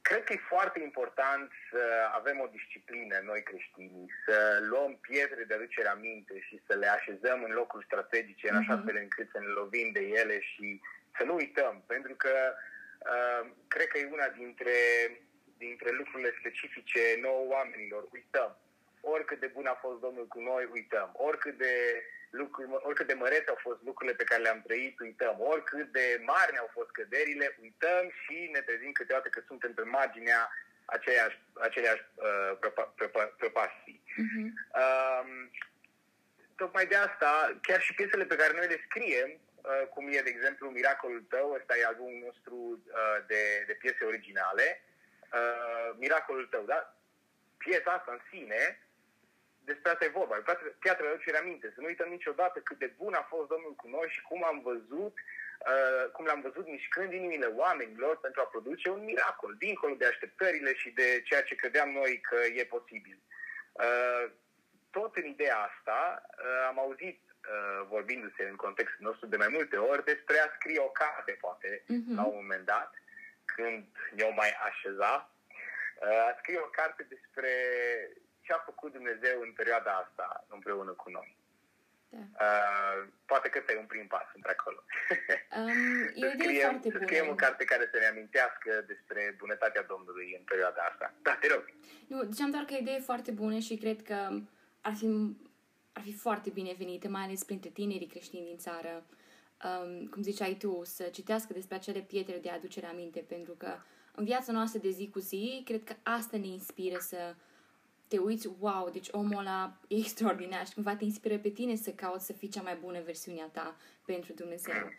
cred 0.00 0.24
că 0.24 0.32
e 0.32 0.48
foarte 0.54 0.80
important 0.82 1.50
să 1.70 1.82
avem 2.12 2.40
o 2.40 2.46
disciplină, 2.46 3.16
noi 3.24 3.42
creștini, 3.42 4.12
să 4.24 4.58
luăm 4.70 4.98
pietre 5.00 5.44
de 5.44 5.54
aducere 5.54 5.88
aminte 5.88 6.40
și 6.40 6.60
să 6.66 6.76
le 6.76 6.86
așezăm 6.86 7.42
în 7.42 7.52
locuri 7.52 7.84
strategice, 7.84 8.48
în 8.50 8.56
așa 8.56 8.74
mhm. 8.74 8.86
fel 8.86 8.96
încât 8.96 9.28
să 9.30 9.38
ne 9.40 9.46
lovim 9.46 9.90
de 9.92 10.00
ele 10.00 10.40
și 10.40 10.80
să 11.18 11.24
nu 11.24 11.34
uităm. 11.34 11.82
Pentru 11.86 12.14
că 12.14 12.30
uh, 12.30 12.72
Uh, 13.12 13.42
cred 13.68 13.86
că 13.86 13.98
e 13.98 14.16
una 14.18 14.28
dintre, 14.28 14.76
dintre 15.56 15.90
lucrurile 15.90 16.36
specifice 16.38 17.02
nouă 17.20 17.44
oamenilor. 17.54 18.08
Uităm. 18.12 18.56
Oricât 19.00 19.40
de 19.40 19.50
bun 19.54 19.66
a 19.66 19.74
fost 19.74 20.00
Domnul 20.00 20.26
cu 20.26 20.40
noi, 20.40 20.68
uităm. 20.72 21.10
Oricât 21.12 21.56
de 21.58 21.74
lucruri, 22.40 22.68
oricât 22.88 23.06
de 23.06 23.14
măreți 23.14 23.48
au 23.48 23.58
fost 23.60 23.80
lucrurile 23.82 24.16
pe 24.16 24.24
care 24.24 24.42
le-am 24.42 24.62
trăit, 24.66 25.00
uităm. 25.00 25.36
Oricât 25.38 25.92
de 25.92 26.22
mari 26.32 26.58
au 26.58 26.70
fost 26.72 26.90
căderile, 26.90 27.56
uităm 27.60 28.04
și 28.22 28.48
ne 28.52 28.60
trezim 28.60 28.92
câteodată 28.92 29.28
că 29.28 29.40
suntem 29.46 29.72
pe 29.74 29.82
marginea 29.82 30.50
aceeași, 30.84 31.38
aceeași 31.52 32.04
uh, 32.14 32.70
prăpastii. 33.36 34.02
Uh-huh. 34.06 34.48
Uh, 34.82 35.26
tocmai 36.56 36.86
de 36.86 36.96
asta, 36.96 37.58
chiar 37.62 37.80
și 37.80 37.94
piesele 37.94 38.24
pe 38.24 38.36
care 38.36 38.52
noi 38.56 38.66
le 38.66 38.84
scriem, 38.86 39.30
uh, 39.30 39.86
cum 39.88 40.08
e, 40.08 40.20
de 40.20 40.34
exemplu, 40.36 40.70
Miracolul 40.70 41.24
tău, 41.28 41.52
ăsta 41.52 41.76
e 41.76 41.84
albumul 41.84 42.22
nostru 42.24 42.56
uh, 42.56 43.18
de, 43.26 43.64
de 43.66 43.72
piese 43.72 44.04
originale, 44.04 44.82
uh, 45.32 45.96
Miracolul 45.98 46.46
tău, 46.46 46.64
da? 46.64 46.96
Piesa 47.56 47.90
asta 47.90 48.12
în 48.12 48.20
sine 48.30 48.78
despre 49.64 49.90
asta 49.90 50.04
e 50.04 50.18
vorba. 50.20 50.34
Piatra 50.78 51.04
de 51.04 51.10
aducere 51.12 51.38
aminte. 51.38 51.72
Să 51.74 51.80
nu 51.80 51.86
uităm 51.86 52.08
niciodată 52.08 52.60
cât 52.60 52.78
de 52.78 52.92
bun 52.96 53.14
a 53.14 53.22
fost 53.32 53.48
Domnul 53.48 53.74
cu 53.74 53.88
noi 53.88 54.08
și 54.08 54.22
cum 54.22 54.44
am 54.44 54.60
văzut, 54.62 55.14
uh, 55.18 56.10
cum 56.12 56.24
l-am 56.24 56.40
văzut 56.40 56.66
mișcând 56.68 57.12
inimile 57.12 57.46
oamenilor 57.46 58.20
pentru 58.20 58.40
a 58.40 58.44
produce 58.44 58.90
un 58.90 59.04
miracol, 59.04 59.54
dincolo 59.58 59.94
de 59.94 60.06
așteptările 60.06 60.74
și 60.74 60.90
de 60.90 61.22
ceea 61.24 61.42
ce 61.42 61.54
credeam 61.54 61.90
noi 61.90 62.20
că 62.20 62.36
e 62.54 62.64
posibil. 62.64 63.18
Uh, 63.72 64.24
tot 64.90 65.16
în 65.16 65.26
ideea 65.26 65.58
asta 65.58 66.22
uh, 66.22 66.66
am 66.68 66.78
auzit 66.78 67.20
uh, 67.24 67.86
vorbindu-se 67.88 68.42
în 68.50 68.56
contextul 68.56 69.06
nostru 69.08 69.26
de 69.26 69.36
mai 69.36 69.48
multe 69.56 69.76
ori 69.76 70.04
despre 70.04 70.38
a 70.38 70.48
scrie 70.56 70.78
o 70.78 70.90
carte, 71.02 71.32
poate, 71.40 71.82
uh-huh. 71.82 72.14
la 72.18 72.24
un 72.24 72.34
moment 72.34 72.64
dat, 72.64 72.90
când 73.44 73.86
eu 74.16 74.32
mai 74.32 74.50
așeza, 74.68 75.12
uh, 76.00 76.30
a 76.30 76.36
scrie 76.38 76.58
o 76.58 76.74
carte 76.78 77.02
despre 77.14 77.52
ce 78.44 78.52
a 78.52 78.66
făcut 78.70 78.92
Dumnezeu 78.92 79.36
în 79.40 79.52
perioada 79.52 79.92
asta 80.04 80.46
împreună 80.48 80.90
cu 80.90 81.10
noi. 81.10 81.36
Da. 82.14 82.24
Uh, 82.44 82.98
poate 83.26 83.48
că 83.48 83.58
ăsta 83.58 83.72
e 83.72 83.84
un 83.84 83.92
prim 83.92 84.06
pas 84.06 84.28
într-acolo. 84.34 84.80
Um, 85.58 86.02
e 86.14 86.26
o 86.26 86.32
idee 86.34 86.46
scriem, 86.46 86.70
foarte 86.70 86.88
bună. 86.88 86.98
Să 86.98 87.04
scriem 87.06 87.28
o 87.28 87.34
carte 87.34 87.64
care 87.64 87.88
să 87.92 87.98
ne 87.98 88.06
amintească 88.06 88.70
despre 88.86 89.34
bunătatea 89.38 89.82
Domnului 89.82 90.34
în 90.38 90.44
perioada 90.44 90.82
asta. 90.90 91.14
Da, 91.22 91.34
te 91.40 91.46
rog. 91.54 91.64
Nu, 92.06 92.22
ziceam 92.30 92.50
doar 92.50 92.64
că 92.64 92.72
e 92.72 92.76
o 92.76 92.80
idee 92.80 93.00
foarte 93.10 93.30
bună 93.30 93.58
și 93.58 93.76
cred 93.76 94.02
că 94.02 94.18
ar 94.80 94.94
fi, 94.94 95.08
ar 95.92 96.02
fi 96.02 96.14
foarte 96.14 96.50
binevenită, 96.50 97.08
mai 97.08 97.22
ales 97.22 97.44
printre 97.44 97.70
tinerii 97.70 98.12
creștini 98.14 98.46
din 98.50 98.58
țară, 98.58 98.92
um, 99.64 100.06
cum 100.06 100.22
ziceai 100.22 100.54
tu, 100.54 100.82
să 100.84 101.04
citească 101.04 101.52
despre 101.52 101.74
acele 101.76 102.00
pietre 102.00 102.38
de 102.38 102.50
aducere 102.50 102.86
aminte, 102.86 103.20
pentru 103.28 103.52
că 103.52 103.70
în 104.14 104.24
viața 104.24 104.52
noastră 104.52 104.80
de 104.80 104.90
zi 104.90 105.10
cu 105.10 105.18
zi, 105.18 105.62
cred 105.64 105.84
că 105.84 105.94
asta 106.02 106.36
ne 106.36 106.46
inspiră 106.46 106.98
să 106.98 107.34
te 108.08 108.18
uiți, 108.18 108.48
wow, 108.58 108.90
deci 108.90 109.08
omul 109.10 109.38
ăla 109.38 109.80
e 109.88 109.96
extraordinar 109.96 110.66
și 110.66 110.74
cumva 110.74 110.96
te 110.96 111.04
inspiră 111.04 111.38
pe 111.38 111.48
tine 111.48 111.74
să 111.74 111.90
cauți 111.90 112.26
să 112.26 112.32
fii 112.32 112.48
cea 112.48 112.62
mai 112.62 112.74
bună 112.74 113.00
versiune 113.00 113.42
a 113.42 113.46
ta 113.46 113.76
pentru 114.04 114.32
Dumnezeu. 114.32 114.90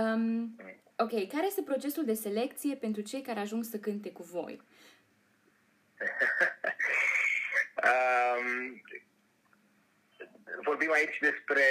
Um, 0.00 0.56
ok, 0.96 1.28
care 1.28 1.46
este 1.46 1.62
procesul 1.62 2.04
de 2.04 2.14
selecție 2.14 2.74
pentru 2.74 3.02
cei 3.02 3.22
care 3.22 3.40
ajung 3.40 3.64
să 3.64 3.78
cânte 3.78 4.12
cu 4.12 4.22
voi? 4.22 4.60
um, 7.90 8.82
vorbim 10.62 10.90
aici 10.92 11.18
despre 11.20 11.62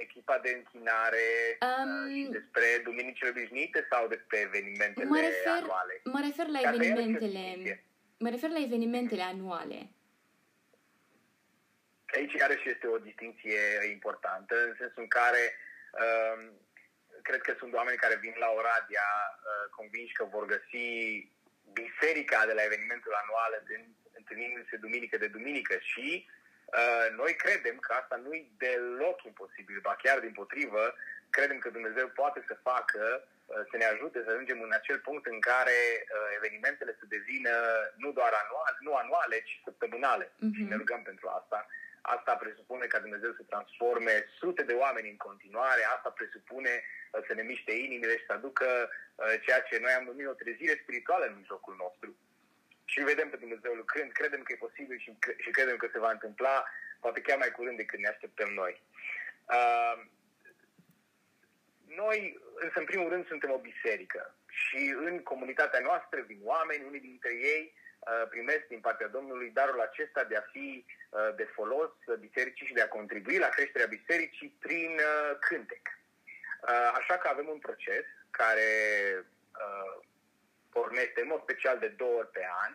echipa 0.00 0.38
de 0.38 0.50
închinare 0.56 1.58
um, 1.60 2.14
și 2.14 2.28
despre 2.30 2.80
duminicile 2.84 3.28
obișnuite 3.28 3.86
sau 3.90 4.08
despre 4.08 4.38
evenimentele 4.38 5.08
mă 5.08 5.20
refer, 5.20 5.62
anuale? 5.62 6.00
Mă 6.04 6.20
refer 6.24 6.46
la 6.46 6.60
evenimentele. 6.68 7.80
Mă 8.18 8.28
refer 8.28 8.50
la 8.50 8.62
evenimentele 8.62 9.22
anuale. 9.22 9.90
Aici 12.16 12.32
iarăși 12.32 12.70
este 12.74 12.86
o 12.86 12.98
distinție 13.08 13.62
importantă, 13.96 14.54
în 14.68 14.74
sensul 14.80 15.02
în 15.06 15.12
care 15.18 15.44
uh, 16.02 16.36
cred 17.28 17.40
că 17.46 17.52
sunt 17.58 17.72
oameni 17.74 18.02
care 18.04 18.24
vin 18.26 18.34
la 18.44 18.50
Oradea 18.58 19.08
uh, 19.30 19.64
convinși 19.78 20.16
că 20.18 20.24
vor 20.34 20.44
găsi 20.54 20.86
biserica 21.80 22.40
de 22.46 22.54
la 22.58 22.66
evenimentul 22.68 23.14
anual 23.22 23.52
întâlnindu-se 24.20 24.76
duminică 24.76 25.16
de 25.16 25.34
duminică 25.36 25.76
și 25.90 26.08
uh, 26.80 27.06
noi 27.20 27.32
credem 27.42 27.76
că 27.78 27.92
asta 27.92 28.16
nu 28.24 28.30
e 28.34 28.54
deloc 28.64 29.18
imposibil, 29.22 29.78
ba 29.86 29.94
chiar 30.02 30.18
din 30.20 30.32
potrivă, 30.40 30.94
credem 31.30 31.58
că 31.58 31.68
Dumnezeu 31.70 32.06
poate 32.08 32.40
să 32.48 32.64
facă, 32.70 33.04
uh, 33.46 33.62
să 33.70 33.76
ne 33.76 33.84
ajute 33.84 34.18
să 34.24 34.30
ajungem 34.30 34.60
în 34.62 34.72
acel 34.72 34.98
punct 34.98 35.24
în 35.26 35.40
care 35.50 35.78
uh, 36.00 36.28
evenimentele 36.38 36.92
să 36.98 37.04
devină 37.16 37.54
nu 37.96 38.12
doar 38.18 38.32
anuale, 38.42 38.76
nu 38.86 38.92
anuale, 38.94 39.36
ci 39.48 39.60
săptămânale. 39.64 40.26
Uh-huh. 40.26 40.54
Și 40.56 40.62
ne 40.62 40.76
rugăm 40.76 41.02
pentru 41.02 41.26
asta. 41.28 41.58
Asta 42.14 42.32
presupune 42.36 42.86
ca 42.86 42.98
Dumnezeu 42.98 43.32
să 43.32 43.42
transforme 43.42 44.14
sute 44.38 44.62
de 44.62 44.72
oameni 44.72 45.08
în 45.10 45.16
continuare, 45.16 45.82
asta 45.84 46.10
presupune 46.10 46.74
uh, 46.82 47.22
să 47.26 47.32
ne 47.34 47.42
miște 47.42 47.72
inimile 47.72 48.16
și 48.18 48.26
să 48.26 48.32
aducă 48.32 48.66
uh, 48.88 49.34
ceea 49.44 49.60
ce 49.60 49.78
noi 49.78 49.92
am 49.92 50.04
numit 50.04 50.26
o 50.26 50.40
trezire 50.42 50.80
spirituală 50.82 51.24
în 51.26 51.36
mijlocul 51.36 51.76
nostru. 51.78 52.16
Și 52.84 53.00
vedem 53.00 53.28
pe 53.30 53.36
Dumnezeu 53.36 53.72
lucrând, 53.72 54.12
credem 54.12 54.42
că 54.42 54.52
e 54.52 54.66
posibil 54.66 54.98
și, 54.98 55.10
și 55.38 55.50
credem 55.50 55.76
că 55.76 55.88
se 55.92 55.98
va 55.98 56.10
întâmpla, 56.10 56.64
poate 57.00 57.20
chiar 57.20 57.38
mai 57.38 57.50
curând 57.50 57.76
decât 57.76 57.98
ne 57.98 58.08
așteptăm 58.08 58.50
noi. 58.52 58.82
Uh, 59.56 59.96
noi, 61.86 62.40
însă, 62.54 62.78
în 62.78 62.84
primul 62.84 63.08
rând, 63.08 63.26
suntem 63.26 63.50
o 63.50 63.66
biserică 63.70 64.34
și 64.46 64.94
în 65.06 65.22
comunitatea 65.22 65.80
noastră 65.80 66.20
vin 66.20 66.40
oameni, 66.42 66.84
unii 66.84 67.00
dintre 67.00 67.32
ei 67.34 67.74
Uh, 67.74 67.85
primesc 68.28 68.66
din 68.66 68.80
partea 68.80 69.08
Domnului 69.08 69.50
darul 69.50 69.80
acesta 69.80 70.24
de 70.24 70.36
a 70.36 70.40
fi 70.40 70.84
uh, 71.10 71.34
de 71.36 71.44
folos 71.44 71.90
bisericii 72.18 72.66
și 72.66 72.72
de 72.72 72.82
a 72.82 72.88
contribui 72.88 73.38
la 73.38 73.48
creșterea 73.48 73.86
bisericii 73.86 74.56
prin 74.60 74.90
uh, 74.90 75.36
cântec. 75.40 75.86
Așa 76.94 77.16
că 77.18 77.28
avem 77.28 77.48
un 77.48 77.58
proces 77.58 78.04
care 78.30 78.70
pornește 80.70 81.20
în 81.20 81.26
mod 81.26 81.40
special 81.42 81.78
de 81.78 81.88
două 81.88 82.16
ori 82.18 82.30
pe 82.30 82.46
an, 82.64 82.72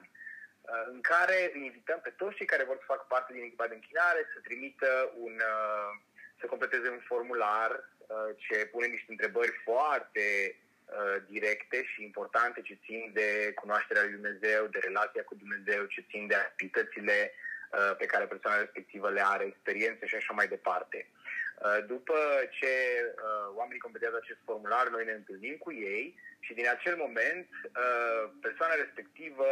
în 0.91 1.01
care 1.01 1.51
invităm 1.53 1.99
pe 2.01 2.09
toți 2.09 2.35
cei 2.35 2.45
care 2.45 2.63
vor 2.63 2.75
să 2.77 2.83
facă 2.85 3.05
parte 3.07 3.33
din 3.33 3.43
echipa 3.43 3.67
de 3.67 3.73
închinare 3.73 4.21
să 4.33 4.39
trimită 4.39 5.11
un, 5.15 5.41
să 6.39 6.45
completeze 6.45 6.89
un 6.89 6.99
formular 6.99 7.89
ce 8.35 8.65
pune 8.65 8.87
niște 8.87 9.11
întrebări 9.11 9.61
foarte 9.63 10.55
Uh, 10.55 10.70
directe 11.27 11.83
și 11.83 12.03
importante 12.03 12.61
ce 12.61 12.79
țin 12.85 13.11
de 13.13 13.51
cunoașterea 13.55 14.03
lui 14.03 14.11
Dumnezeu, 14.11 14.67
de 14.67 14.79
relația 14.81 15.23
cu 15.23 15.35
Dumnezeu, 15.35 15.85
ce 15.85 16.05
țin 16.09 16.27
de 16.27 16.35
activitățile 16.35 17.33
uh, 17.33 17.95
pe 17.97 18.05
care 18.05 18.25
persoana 18.25 18.59
respectivă 18.59 19.09
le 19.09 19.23
are, 19.25 19.45
experiențe 19.45 20.05
și 20.07 20.15
așa 20.15 20.33
mai 20.33 20.47
departe. 20.47 20.99
Uh, 21.07 21.85
după 21.87 22.17
ce 22.57 22.73
oamenii 23.55 23.85
completează 23.85 24.17
acest 24.19 24.39
formular, 24.45 24.87
noi 24.87 25.05
ne 25.05 25.11
întâlnim 25.11 25.55
cu 25.57 25.71
ei 25.71 26.19
și 26.39 26.53
din 26.53 26.67
acel 26.69 26.95
moment 26.95 27.47
persoana 28.41 28.73
respectivă 28.73 29.47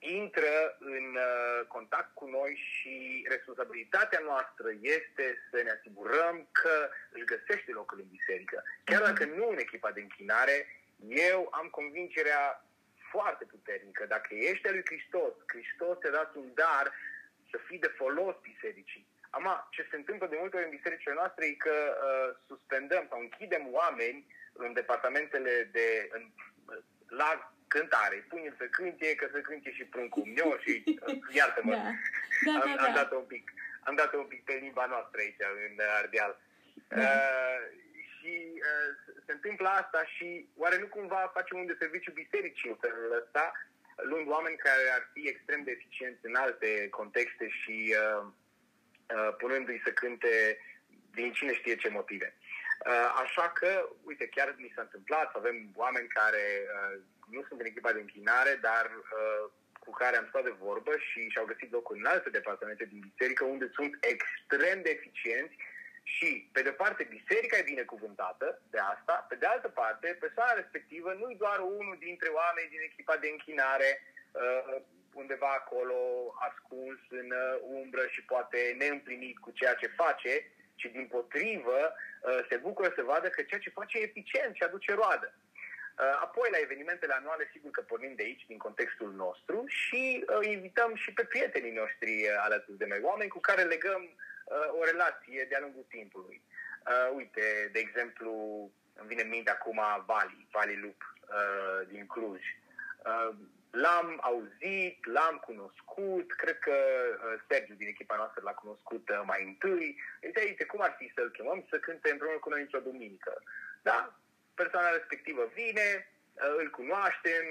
intră 0.00 0.76
în 0.78 1.16
uh, 1.16 1.66
contact 1.66 2.14
cu 2.14 2.26
noi 2.26 2.52
și 2.54 3.26
responsabilitatea 3.28 4.20
noastră 4.24 4.68
este 4.80 5.38
să 5.50 5.62
ne 5.62 5.70
asigurăm 5.70 6.48
că 6.52 6.90
își 7.10 7.24
găsește 7.24 7.70
locul 7.72 7.98
în 7.98 8.08
biserică. 8.08 8.62
Chiar 8.84 9.02
dacă 9.02 9.24
nu 9.24 9.48
în 9.48 9.58
echipa 9.58 9.90
de 9.90 10.00
închinare, 10.00 10.66
eu 11.08 11.48
am 11.52 11.68
convingerea 11.68 12.64
foarte 13.10 13.44
puternică. 13.44 14.06
Dacă 14.06 14.34
ești 14.34 14.66
al 14.66 14.72
lui 14.72 14.84
Hristos, 14.84 15.32
Hristos 15.46 15.98
te-a 15.98 16.10
dat 16.10 16.34
un 16.34 16.50
dar 16.54 16.92
să 17.50 17.56
fii 17.66 17.78
de 17.78 17.94
folos 17.96 18.36
bisericii. 18.42 19.06
Ama, 19.30 19.68
ce 19.70 19.86
se 19.90 19.96
întâmplă 19.96 20.26
de 20.26 20.36
multe 20.38 20.56
ori 20.56 20.64
în 20.64 20.76
bisericile 20.76 21.14
noastre 21.14 21.46
e 21.46 21.52
că 21.52 21.76
uh, 21.88 22.36
suspendăm 22.46 23.06
sau 23.08 23.20
închidem 23.20 23.68
oameni 23.72 24.26
în 24.52 24.72
departamentele 24.72 25.68
de 25.72 26.08
în, 26.12 26.30
la 27.08 27.54
cântare. 27.74 28.16
Pune 28.28 28.54
să 28.58 28.64
cânte, 28.64 29.14
că 29.14 29.26
să 29.32 29.40
cânte 29.40 29.70
și 29.72 29.84
pruncul 29.84 30.26
meu 30.36 30.50
și 30.64 30.72
iartă-mă. 31.38 31.74
Da. 31.74 31.82
Da, 32.46 32.52
am, 32.64 32.74
da, 32.76 32.82
am, 32.84 32.92
da. 32.94 33.00
dat 33.00 33.10
un 33.20 33.26
pic, 33.32 33.44
am 33.88 33.94
dat 33.94 34.12
un 34.14 34.26
pic 34.32 34.44
pe 34.44 34.54
limba 34.64 34.86
noastră 34.86 35.18
aici, 35.20 35.42
în 35.68 35.74
Ardeal. 35.98 36.32
Da. 36.88 36.96
Uh, 37.00 37.60
și 38.20 38.34
uh, 38.68 38.88
se 39.26 39.32
întâmplă 39.32 39.68
asta 39.68 40.00
și 40.14 40.48
oare 40.56 40.76
nu 40.78 40.86
cumva 40.86 41.30
facem 41.34 41.58
un 41.58 41.66
de 41.66 41.76
serviciu 41.78 42.12
bisericii 42.12 42.70
în 42.70 42.78
felul 42.84 43.22
ăsta, 43.22 43.52
luând 44.10 44.28
oameni 44.28 44.56
care 44.56 44.84
ar 44.96 45.10
fi 45.12 45.28
extrem 45.28 45.62
de 45.62 45.70
eficienți 45.70 46.26
în 46.28 46.34
alte 46.34 46.88
contexte 46.88 47.48
și 47.48 47.76
uh, 48.02 48.26
uh, 49.16 49.34
punându-i 49.38 49.82
să 49.84 49.90
cânte 49.92 50.58
din 51.10 51.32
cine 51.32 51.54
știe 51.54 51.76
ce 51.76 51.88
motive. 51.88 52.34
Uh, 52.86 53.08
așa 53.22 53.48
că, 53.48 53.88
uite, 54.02 54.28
chiar 54.28 54.54
mi 54.58 54.72
s-a 54.74 54.80
întâmplat 54.80 55.30
să 55.30 55.36
avem 55.38 55.56
oameni 55.74 56.08
care 56.08 56.44
uh, 56.64 57.00
nu 57.30 57.42
sunt 57.48 57.60
în 57.60 57.66
echipa 57.66 57.92
de 57.92 58.00
închinare, 58.00 58.58
dar 58.60 58.86
uh, 58.96 59.44
cu 59.84 59.90
care 59.90 60.16
am 60.16 60.26
stat 60.28 60.44
de 60.44 60.54
vorbă 60.66 60.92
și 61.08 61.28
și-au 61.28 61.44
găsit 61.44 61.70
locul 61.72 61.96
în 61.96 62.06
alte 62.06 62.30
departamente 62.30 62.84
din 62.84 63.00
biserică, 63.08 63.44
unde 63.44 63.70
sunt 63.72 63.92
extrem 64.12 64.82
de 64.82 64.90
eficienți 64.90 65.56
și, 66.02 66.48
pe 66.52 66.62
de 66.62 66.70
parte, 66.70 67.02
biserica 67.16 67.56
e 67.56 67.72
binecuvântată 67.72 68.62
de 68.70 68.78
asta, 68.78 69.26
pe 69.28 69.34
de 69.34 69.46
altă 69.46 69.68
parte, 69.68 70.16
persoana 70.20 70.52
respectivă 70.52 71.12
nu 71.12 71.30
e 71.30 71.42
doar 71.44 71.58
unul 71.58 71.96
dintre 71.98 72.28
oameni 72.28 72.72
din 72.74 72.80
echipa 72.80 73.16
de 73.16 73.28
închinare, 73.28 73.90
undeva 75.12 75.50
acolo 75.60 75.98
ascuns 76.48 76.98
în 77.08 77.28
umbră 77.62 78.06
și 78.10 78.22
poate 78.22 78.74
neîmplinit 78.78 79.38
cu 79.38 79.50
ceea 79.50 79.74
ce 79.74 79.86
face, 79.86 80.32
ci 80.74 80.86
din 80.92 81.06
potrivă 81.06 81.94
se 82.48 82.56
bucură 82.56 82.92
să 82.94 83.02
vadă 83.02 83.28
că 83.28 83.42
ceea 83.42 83.60
ce 83.60 83.70
face 83.78 83.98
e 83.98 84.02
eficient 84.02 84.54
și 84.54 84.62
aduce 84.62 84.92
roadă. 84.94 85.34
Uh, 86.00 86.16
apoi, 86.20 86.48
la 86.50 86.58
evenimentele 86.58 87.12
anuale, 87.12 87.48
sigur 87.52 87.70
că 87.70 87.82
pornim 87.82 88.14
de 88.14 88.22
aici, 88.22 88.46
din 88.46 88.58
contextul 88.58 89.12
nostru 89.12 89.64
și 89.66 90.24
uh, 90.24 90.46
invităm 90.46 90.94
și 90.94 91.12
pe 91.12 91.24
prietenii 91.24 91.80
noștri 91.82 92.12
uh, 92.22 92.40
alături 92.46 92.78
de 92.78 92.86
noi, 92.86 93.00
oameni 93.02 93.30
cu 93.30 93.40
care 93.40 93.62
legăm 93.62 94.02
uh, 94.02 94.80
o 94.80 94.84
relație 94.84 95.46
de-a 95.48 95.60
lungul 95.60 95.86
timpului. 95.88 96.42
Uh, 96.86 97.08
uite, 97.14 97.68
de 97.72 97.78
exemplu, 97.78 98.32
îmi 98.94 99.08
vine 99.08 99.22
în 99.22 99.28
minte 99.28 99.50
acum 99.50 99.80
Vali, 100.06 100.46
Vali 100.50 100.76
Lup 100.76 101.00
uh, 101.28 101.88
din 101.88 102.06
Cluj. 102.06 102.42
Uh, 103.04 103.34
L-am 103.70 104.18
auzit, 104.20 105.06
l-am 105.06 105.36
cunoscut, 105.36 106.32
cred 106.32 106.58
că 106.58 106.72
uh, 106.72 107.40
Sergiu 107.48 107.74
din 107.74 107.86
echipa 107.86 108.16
noastră 108.16 108.40
l-a 108.44 108.60
cunoscut 108.62 109.08
uh, 109.08 109.22
mai 109.24 109.44
întâi. 109.44 110.00
Uite, 110.22 110.40
uite, 110.44 110.64
cum 110.64 110.80
ar 110.80 110.94
fi 110.98 111.12
să-l 111.14 111.30
chemăm 111.30 111.66
să 111.70 111.78
cânte 111.78 112.10
împreună 112.10 112.38
cu 112.38 112.48
noi 112.48 112.60
într-o 112.60 112.80
duminică? 112.80 113.42
Da? 113.82 114.20
Persoana 114.62 114.96
respectivă 114.98 115.42
vine, 115.60 115.88
uh, 115.98 116.54
îl 116.60 116.68
cunoaștem, 116.78 117.44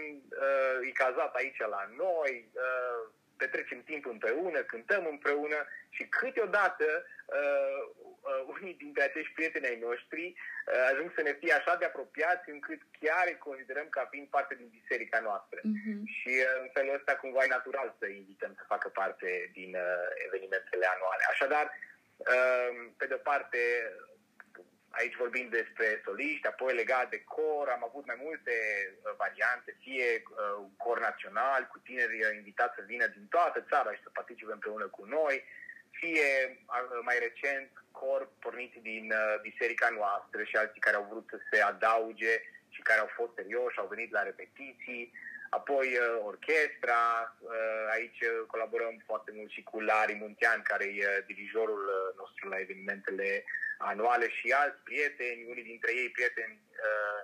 uh, 0.46 0.88
e 0.88 1.02
cazat 1.04 1.32
aici 1.36 1.62
la 1.76 1.84
noi, 2.04 2.34
uh, 2.54 3.02
petrecem 3.42 3.82
timp 3.90 4.04
împreună, 4.06 4.60
cântăm 4.60 5.04
împreună 5.14 5.60
și 5.96 6.04
câteodată 6.18 6.88
unii 8.56 8.74
dintre 8.84 9.04
acești 9.04 9.34
prieteni 9.34 9.70
ai 9.70 9.80
noștri 9.88 10.24
ajung 10.92 11.10
să 11.16 11.22
ne 11.22 11.34
fie 11.40 11.54
așa 11.54 11.76
de 11.76 11.86
apropiați 11.86 12.50
încât 12.50 12.82
chiar 13.00 13.26
îi 13.28 13.38
considerăm 13.48 13.88
ca 13.90 14.08
fiind 14.12 14.28
parte 14.28 14.54
din 14.56 14.70
biserica 14.80 15.20
noastră. 15.20 15.60
Uh-huh. 15.60 16.00
Și 16.18 16.32
în 16.62 16.70
felul 16.74 16.94
ăsta 17.00 17.14
cumva 17.16 17.44
e 17.44 17.56
natural 17.58 17.96
să 18.00 18.06
invităm 18.08 18.54
să 18.58 18.72
facă 18.74 18.88
parte 18.90 19.50
din 19.54 19.72
evenimentele 20.26 20.86
anuale. 20.96 21.24
Așadar, 21.30 21.66
pe 22.98 23.06
de-o 23.06 23.18
parte, 23.18 23.60
Aici 24.90 25.16
vorbim 25.16 25.48
despre 25.50 26.02
soliști, 26.06 26.48
apoi 26.48 26.74
legat 26.74 27.10
de 27.10 27.24
cor, 27.24 27.68
am 27.70 27.84
avut 27.84 28.06
mai 28.06 28.20
multe 28.26 28.52
uh, 28.52 29.12
variante, 29.18 29.78
fie 29.84 30.08
uh, 30.24 30.56
un 30.66 30.72
cor 30.78 31.00
național 31.00 31.68
cu 31.72 31.78
tineri 31.80 32.20
uh, 32.24 32.36
invitați 32.36 32.76
să 32.76 32.84
vină 32.86 33.08
din 33.08 33.26
toată 33.30 33.66
țara 33.70 33.94
și 33.94 34.02
să 34.04 34.10
participe 34.10 34.52
împreună 34.52 34.88
cu 34.88 35.06
noi, 35.06 35.44
fie 35.92 36.28
mai 37.02 37.18
recent 37.20 37.70
cor 37.92 38.30
pornit 38.40 38.74
din 38.82 39.14
biserica 39.42 39.90
noastră 39.90 40.44
și 40.44 40.56
alții 40.56 40.82
care 40.82 40.96
au 40.96 41.08
vrut 41.10 41.26
să 41.30 41.40
se 41.52 41.62
adauge 41.62 42.34
și 42.70 42.82
care 42.82 43.00
au 43.00 43.10
fost 43.16 43.32
serioși, 43.36 43.80
au 43.80 43.88
venit 43.88 44.12
la 44.12 44.24
repetiții, 44.24 45.12
apoi 45.50 45.88
orchestra, 46.24 47.02
aici 47.92 48.20
colaborăm 48.48 49.02
foarte 49.06 49.32
mult 49.36 49.50
și 49.52 49.64
cu 49.64 49.80
Lari 49.80 50.14
Muntean, 50.14 50.62
care 50.62 50.86
e 50.86 51.24
dirijorul 51.28 51.84
nostru 52.18 52.50
la 52.50 52.60
evenimentele 52.60 53.44
anuale 53.80 54.30
și 54.30 54.52
alți 54.52 54.84
prieteni, 54.84 55.48
unii 55.50 55.64
dintre 55.64 55.92
ei 56.02 56.10
prieteni 56.10 56.62
uh, 56.72 57.22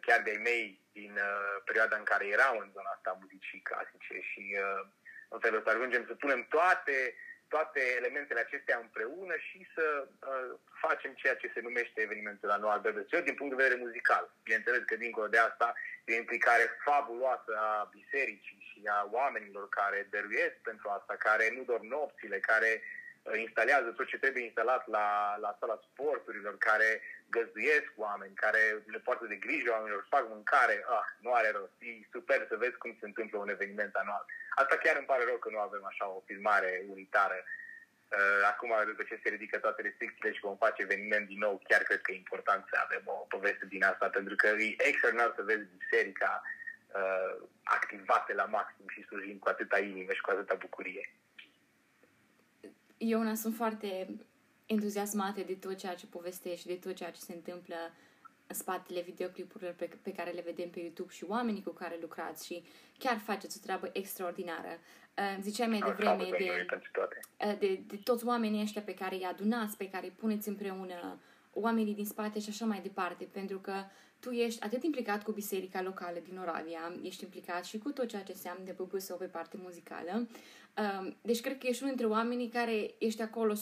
chiar 0.00 0.20
de-ai 0.22 0.40
mei 0.50 0.80
din 0.92 1.12
uh, 1.12 1.62
perioada 1.64 1.96
în 1.96 2.08
care 2.12 2.26
erau 2.26 2.54
în 2.58 2.70
zona 2.74 2.90
asta 2.96 3.18
muzicii 3.20 3.66
clasice 3.70 4.14
și 4.30 4.44
uh, 4.64 4.86
în 5.28 5.38
felul 5.38 5.58
ăsta 5.58 5.70
ajungem 5.70 6.04
să 6.06 6.14
punem 6.14 6.46
toate, 6.56 7.14
toate 7.48 7.80
elementele 7.96 8.40
acestea 8.40 8.78
împreună 8.78 9.34
și 9.36 9.68
să 9.74 10.08
uh, 10.08 10.58
facem 10.84 11.12
ceea 11.14 11.36
ce 11.36 11.50
se 11.54 11.60
numește 11.60 12.00
evenimentul 12.00 12.50
anual 12.50 12.80
BBC 12.80 13.12
din 13.28 13.34
punct 13.34 13.56
de 13.56 13.62
vedere 13.62 13.84
muzical. 13.86 14.24
Bineînțeles 14.42 14.82
că 14.86 14.96
dincolo 14.96 15.26
de 15.26 15.38
asta 15.38 15.74
e 16.04 16.14
o 16.14 16.16
implicare 16.16 16.64
fabuloasă 16.84 17.52
a 17.56 17.88
bisericii 17.96 18.66
și 18.68 18.80
a 18.96 19.08
oamenilor 19.10 19.68
care 19.68 20.08
dăruiesc 20.10 20.56
pentru 20.62 20.88
asta, 20.88 21.14
care 21.18 21.52
nu 21.56 21.62
dorm 21.62 21.86
nopțile, 21.86 22.38
care 22.38 22.70
uh, 22.82 22.97
instalează 23.36 23.88
tot 23.88 24.06
ce 24.06 24.18
trebuie 24.18 24.44
instalat 24.44 24.86
la, 24.86 25.36
la 25.40 25.56
sala 25.60 25.80
sporturilor, 25.88 26.58
care 26.58 27.00
găzduiesc 27.30 27.90
oameni, 27.96 28.34
care 28.34 28.62
le 28.86 28.98
poartă 28.98 29.24
de 29.26 29.34
grijă 29.34 29.70
oamenilor, 29.70 30.06
fac 30.08 30.28
mâncare, 30.28 30.84
ah, 30.98 31.06
nu 31.24 31.32
are 31.32 31.50
rost. 31.50 31.72
E 31.78 32.08
super 32.12 32.46
să 32.48 32.56
vezi 32.56 32.76
cum 32.82 32.96
se 33.00 33.06
întâmplă 33.06 33.38
un 33.38 33.48
eveniment 33.48 33.94
anual. 33.94 34.24
Asta 34.54 34.76
chiar 34.76 34.96
îmi 34.96 35.06
pare 35.06 35.24
rău 35.24 35.36
că 35.36 35.48
nu 35.50 35.58
avem 35.58 35.84
așa 35.84 36.08
o 36.08 36.22
filmare 36.26 36.84
unitară. 36.88 37.38
Uh, 38.18 38.42
acum, 38.52 38.70
după 38.86 39.02
ce 39.02 39.20
se 39.22 39.28
ridică 39.28 39.58
toate 39.58 39.82
restricțiile 39.82 40.32
și 40.32 40.46
vom 40.48 40.56
face 40.56 40.82
eveniment 40.82 41.26
din 41.26 41.38
nou, 41.38 41.60
chiar 41.68 41.82
cred 41.82 42.00
că 42.00 42.12
e 42.12 42.24
important 42.24 42.64
să 42.70 42.76
avem 42.84 43.02
o 43.04 43.12
poveste 43.12 43.66
din 43.66 43.84
asta, 43.84 44.08
pentru 44.08 44.34
că 44.34 44.46
e 44.46 44.88
extraordinar 44.88 45.32
să 45.36 45.42
vezi 45.42 45.64
biserica 45.78 46.42
uh, 46.42 47.34
activate 47.62 48.32
la 48.34 48.44
maxim 48.44 48.86
și 48.88 49.04
slujind 49.04 49.40
cu 49.40 49.48
atâta 49.48 49.78
inimă 49.78 50.12
și 50.12 50.20
cu 50.20 50.30
atâta 50.30 50.54
bucurie 50.54 51.10
eu 52.98 53.20
una 53.20 53.34
sunt 53.34 53.54
foarte 53.54 54.18
entuziasmată 54.66 55.40
de 55.46 55.54
tot 55.54 55.76
ceea 55.76 55.94
ce 55.94 56.06
povestești, 56.06 56.66
de 56.66 56.74
tot 56.74 56.94
ceea 56.94 57.10
ce 57.10 57.20
se 57.20 57.32
întâmplă 57.32 57.76
în 58.46 58.54
spatele 58.54 59.00
videoclipurilor 59.00 59.72
pe, 59.72 59.90
pe 60.02 60.12
care 60.12 60.30
le 60.30 60.40
vedem 60.40 60.70
pe 60.70 60.80
YouTube 60.80 61.12
și 61.12 61.24
oamenii 61.24 61.62
cu 61.62 61.70
care 61.70 61.98
lucrați 62.00 62.46
și 62.46 62.64
chiar 62.98 63.18
faceți 63.18 63.58
o 63.58 63.64
treabă 63.64 63.90
extraordinară. 63.92 64.68
Uh, 65.18 65.38
ziceai 65.40 65.68
mai 65.68 65.82
devreme 65.86 66.28
de, 66.38 66.66
uh, 67.46 67.58
de, 67.58 67.80
de 67.86 67.96
toți 67.96 68.26
oamenii 68.26 68.62
ăștia 68.62 68.82
pe 68.82 68.94
care 68.94 69.14
îi 69.14 69.24
adunați, 69.24 69.76
pe 69.76 69.88
care 69.88 70.04
îi 70.04 70.12
puneți 70.16 70.48
împreună, 70.48 71.20
oamenii 71.52 71.94
din 71.94 72.06
spate 72.06 72.40
și 72.40 72.48
așa 72.48 72.64
mai 72.64 72.80
departe, 72.80 73.28
pentru 73.32 73.58
că 73.58 73.72
tu 74.20 74.30
ești 74.30 74.62
atât 74.62 74.82
implicat 74.82 75.22
cu 75.22 75.32
biserica 75.32 75.82
locală 75.82 76.18
din 76.18 76.38
Oradea, 76.38 76.92
ești 77.02 77.24
implicat 77.24 77.64
și 77.64 77.78
cu 77.78 77.90
tot 77.92 78.08
ceea 78.08 78.22
ce 78.22 78.32
înseamnă 78.32 78.64
de 78.64 78.98
sau 78.98 79.16
pe 79.16 79.24
parte 79.24 79.56
muzicală. 79.60 80.28
Um, 80.76 81.16
deci 81.22 81.40
cred 81.40 81.58
că 81.58 81.66
ești 81.66 81.82
unul 81.82 81.94
dintre 81.94 82.14
oamenii 82.14 82.48
care 82.48 82.94
ești 82.98 83.22
acolo 83.22 83.54
100% 83.54 83.56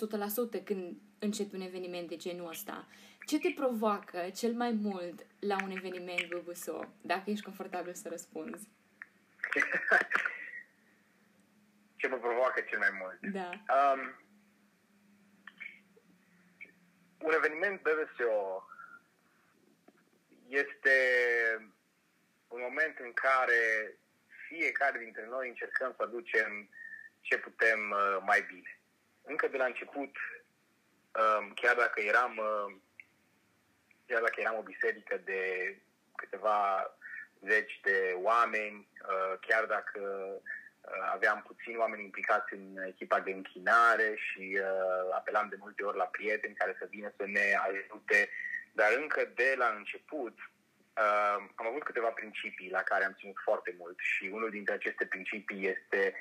când 0.65 0.97
începi 1.19 1.55
un 1.55 1.61
eveniment 1.61 2.09
de 2.09 2.17
genul 2.17 2.49
ăsta. 2.49 2.87
Ce 3.27 3.39
te 3.39 3.53
provoacă 3.57 4.31
cel 4.35 4.53
mai 4.53 4.71
mult 4.71 5.27
la 5.39 5.57
un 5.63 5.71
eveniment 5.71 6.29
BBSO, 6.29 6.85
dacă 7.01 7.31
ești 7.31 7.45
confortabil 7.45 7.95
să 7.95 8.09
răspunzi? 8.09 8.69
Ce 11.97 12.07
mă 12.09 12.17
provoacă 12.17 12.65
cel 12.69 12.79
mai 12.79 12.91
mult? 13.01 13.33
Da. 13.33 13.51
Um, 13.77 14.15
un 17.19 17.33
eveniment 17.33 17.81
BBSO 17.83 18.63
este 20.49 20.97
un 22.49 22.61
moment 22.61 22.99
în 22.99 23.13
care 23.13 23.95
fiecare 24.49 24.99
dintre 24.99 25.27
noi 25.27 25.49
încercăm 25.49 25.95
să 25.97 26.03
aducem 26.03 26.69
ce 27.21 27.39
putem 27.39 27.91
uh, 27.91 28.19
mai 28.21 28.45
bine. 28.49 28.79
Încă 29.23 29.49
de 29.49 29.57
la 29.57 29.65
început, 29.65 30.17
um, 31.21 31.53
chiar 31.55 31.77
dacă 31.77 32.01
eram 32.01 32.37
uh, 32.37 32.77
chiar 34.07 34.21
dacă 34.21 34.41
eram 34.41 34.57
o 34.59 34.63
biserică 34.63 35.21
de 35.25 35.41
câteva 36.17 36.91
zeci 37.47 37.81
de 37.83 38.15
oameni, 38.15 38.89
uh, 39.03 39.39
chiar 39.41 39.65
dacă 39.65 40.01
aveam 41.13 41.43
puțini 41.43 41.77
oameni 41.77 42.03
implicați 42.03 42.53
în 42.53 42.77
echipa 42.87 43.21
de 43.21 43.31
închinare 43.31 44.15
și 44.17 44.59
apelam 45.15 45.49
de 45.49 45.57
multe 45.59 45.83
ori 45.83 45.97
la 45.97 46.05
prieteni 46.05 46.55
care 46.55 46.77
să 46.79 46.87
vină 46.91 47.13
să 47.17 47.25
ne 47.27 47.55
ajute 47.67 48.29
dar 48.79 48.91
încă 49.03 49.23
de 49.35 49.55
la 49.57 49.69
început 49.77 50.35
uh, 51.05 51.39
am 51.55 51.67
avut 51.67 51.83
câteva 51.83 52.11
principii 52.21 52.71
la 52.71 52.83
care 52.91 53.05
am 53.05 53.17
ținut 53.19 53.39
foarte 53.49 53.75
mult 53.79 53.99
și 53.99 54.31
unul 54.33 54.51
dintre 54.51 54.75
aceste 54.75 55.07
principii 55.07 55.69
este 55.75 56.15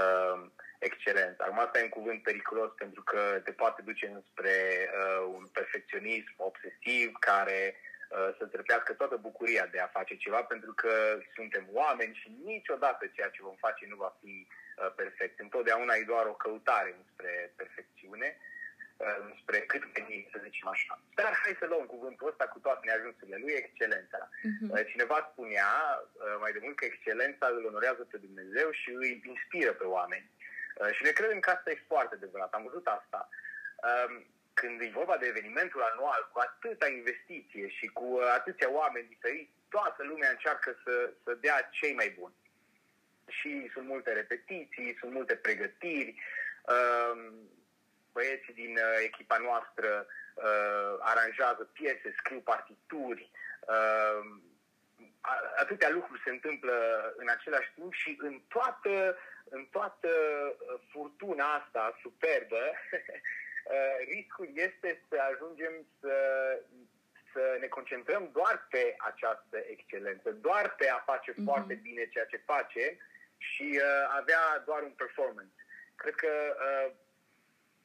uh, 0.00 0.38
excelența. 0.78 1.44
Acum 1.44 1.58
asta 1.58 1.78
e 1.78 1.88
un 1.88 1.96
cuvânt 1.98 2.22
periculos 2.22 2.70
pentru 2.76 3.02
că 3.02 3.20
te 3.44 3.52
poate 3.52 3.82
duce 3.82 4.06
înspre 4.06 4.56
uh, 4.88 5.24
un 5.36 5.44
perfecționism 5.52 6.34
obsesiv 6.36 7.12
care 7.18 7.60
uh, 7.74 8.28
să 8.38 8.44
trăpească 8.46 8.92
toată 8.92 9.16
bucuria 9.16 9.66
de 9.66 9.80
a 9.80 9.94
face 9.98 10.16
ceva 10.16 10.42
pentru 10.42 10.72
că 10.72 10.92
suntem 11.34 11.68
oameni 11.72 12.18
și 12.20 12.36
niciodată 12.44 13.06
ceea 13.06 13.28
ce 13.28 13.42
vom 13.42 13.56
face 13.66 13.86
nu 13.88 13.96
va 13.96 14.16
fi 14.20 14.46
uh, 14.46 14.92
perfect. 14.96 15.40
Întotdeauna 15.40 15.94
e 15.94 16.12
doar 16.12 16.26
o 16.26 16.40
căutare 16.44 16.94
înspre 16.98 17.52
perfecțiune 17.56 18.36
spre 19.40 19.58
cât 19.60 19.82
veni, 19.96 20.28
să 20.32 20.40
zicem 20.42 20.68
așa. 20.68 21.00
Dar 21.14 21.32
hai 21.42 21.56
să 21.58 21.66
luăm 21.66 21.86
cuvântul 21.86 22.28
ăsta 22.28 22.46
cu 22.48 22.58
toate 22.58 22.86
neajunsurile 22.86 23.36
lui, 23.36 23.52
excelența. 23.52 24.28
Uh-huh. 24.28 24.86
Cineva 24.86 25.28
spunea 25.32 25.70
uh, 26.02 26.36
mai 26.40 26.52
de 26.52 26.60
mult 26.62 26.76
că 26.76 26.84
excelența 26.84 27.46
îl 27.46 27.64
onorează 27.64 28.02
pe 28.10 28.16
Dumnezeu 28.16 28.70
și 28.70 28.90
îi 28.90 29.22
inspiră 29.26 29.72
pe 29.72 29.84
oameni. 29.84 30.30
Uh, 30.74 30.90
și 30.92 31.02
ne 31.02 31.10
credem 31.10 31.38
că 31.40 31.50
asta 31.50 31.70
e 31.70 31.86
foarte 31.86 32.14
adevărat. 32.14 32.52
Am 32.52 32.62
văzut 32.62 32.86
asta. 32.86 33.28
Um, 33.88 34.26
când 34.60 34.80
e 34.80 34.98
vorba 35.00 35.16
de 35.16 35.26
evenimentul 35.26 35.82
anual, 35.82 36.30
cu 36.32 36.38
atâta 36.38 36.88
investiție 36.88 37.68
și 37.68 37.86
cu 37.86 38.20
atâția 38.38 38.70
oameni 38.70 39.08
diferiți, 39.08 39.50
toată 39.68 40.02
lumea 40.02 40.30
încearcă 40.30 40.80
să, 40.84 41.12
să 41.24 41.34
dea 41.34 41.68
cei 41.70 41.94
mai 41.94 42.14
buni. 42.18 42.34
Și 43.28 43.70
sunt 43.72 43.86
multe 43.86 44.12
repetiții, 44.12 44.96
sunt 45.00 45.12
multe 45.12 45.34
pregătiri, 45.34 46.14
um, 46.74 47.48
băieții 48.18 48.60
din 48.62 48.74
uh, 48.76 48.96
echipa 49.08 49.38
noastră 49.48 49.90
uh, 50.06 50.92
aranjează 51.12 51.62
piese, 51.76 52.08
scriu 52.20 52.40
partituri, 52.52 53.30
uh, 53.74 54.20
atâtea 55.56 55.90
lucruri 55.90 56.24
se 56.24 56.30
întâmplă 56.30 56.74
în 57.16 57.28
același 57.28 57.70
timp 57.74 57.92
și 57.92 58.18
în 58.20 58.34
toată, 58.48 59.18
în 59.48 59.64
toată 59.70 60.08
uh, 60.08 60.80
furtuna 60.90 61.46
asta 61.54 61.98
superbă, 62.02 62.62
uh, 63.72 63.96
riscul 64.12 64.48
este 64.52 65.02
să 65.08 65.16
ajungem 65.32 65.74
să, 66.00 66.14
să 67.32 67.56
ne 67.60 67.66
concentrăm 67.66 68.30
doar 68.32 68.66
pe 68.70 68.96
această 68.98 69.58
excelență, 69.74 70.30
doar 70.30 70.74
pe 70.78 70.88
a 70.88 70.98
face 71.10 71.32
mm-hmm. 71.32 71.44
foarte 71.44 71.74
bine 71.74 72.08
ceea 72.08 72.24
ce 72.32 72.46
facem 72.52 72.92
și 73.38 73.68
uh, 73.74 74.16
avea 74.20 74.62
doar 74.64 74.82
un 74.82 74.94
performance. 75.02 75.54
Cred 75.94 76.14
că 76.14 76.32
uh, 76.56 76.92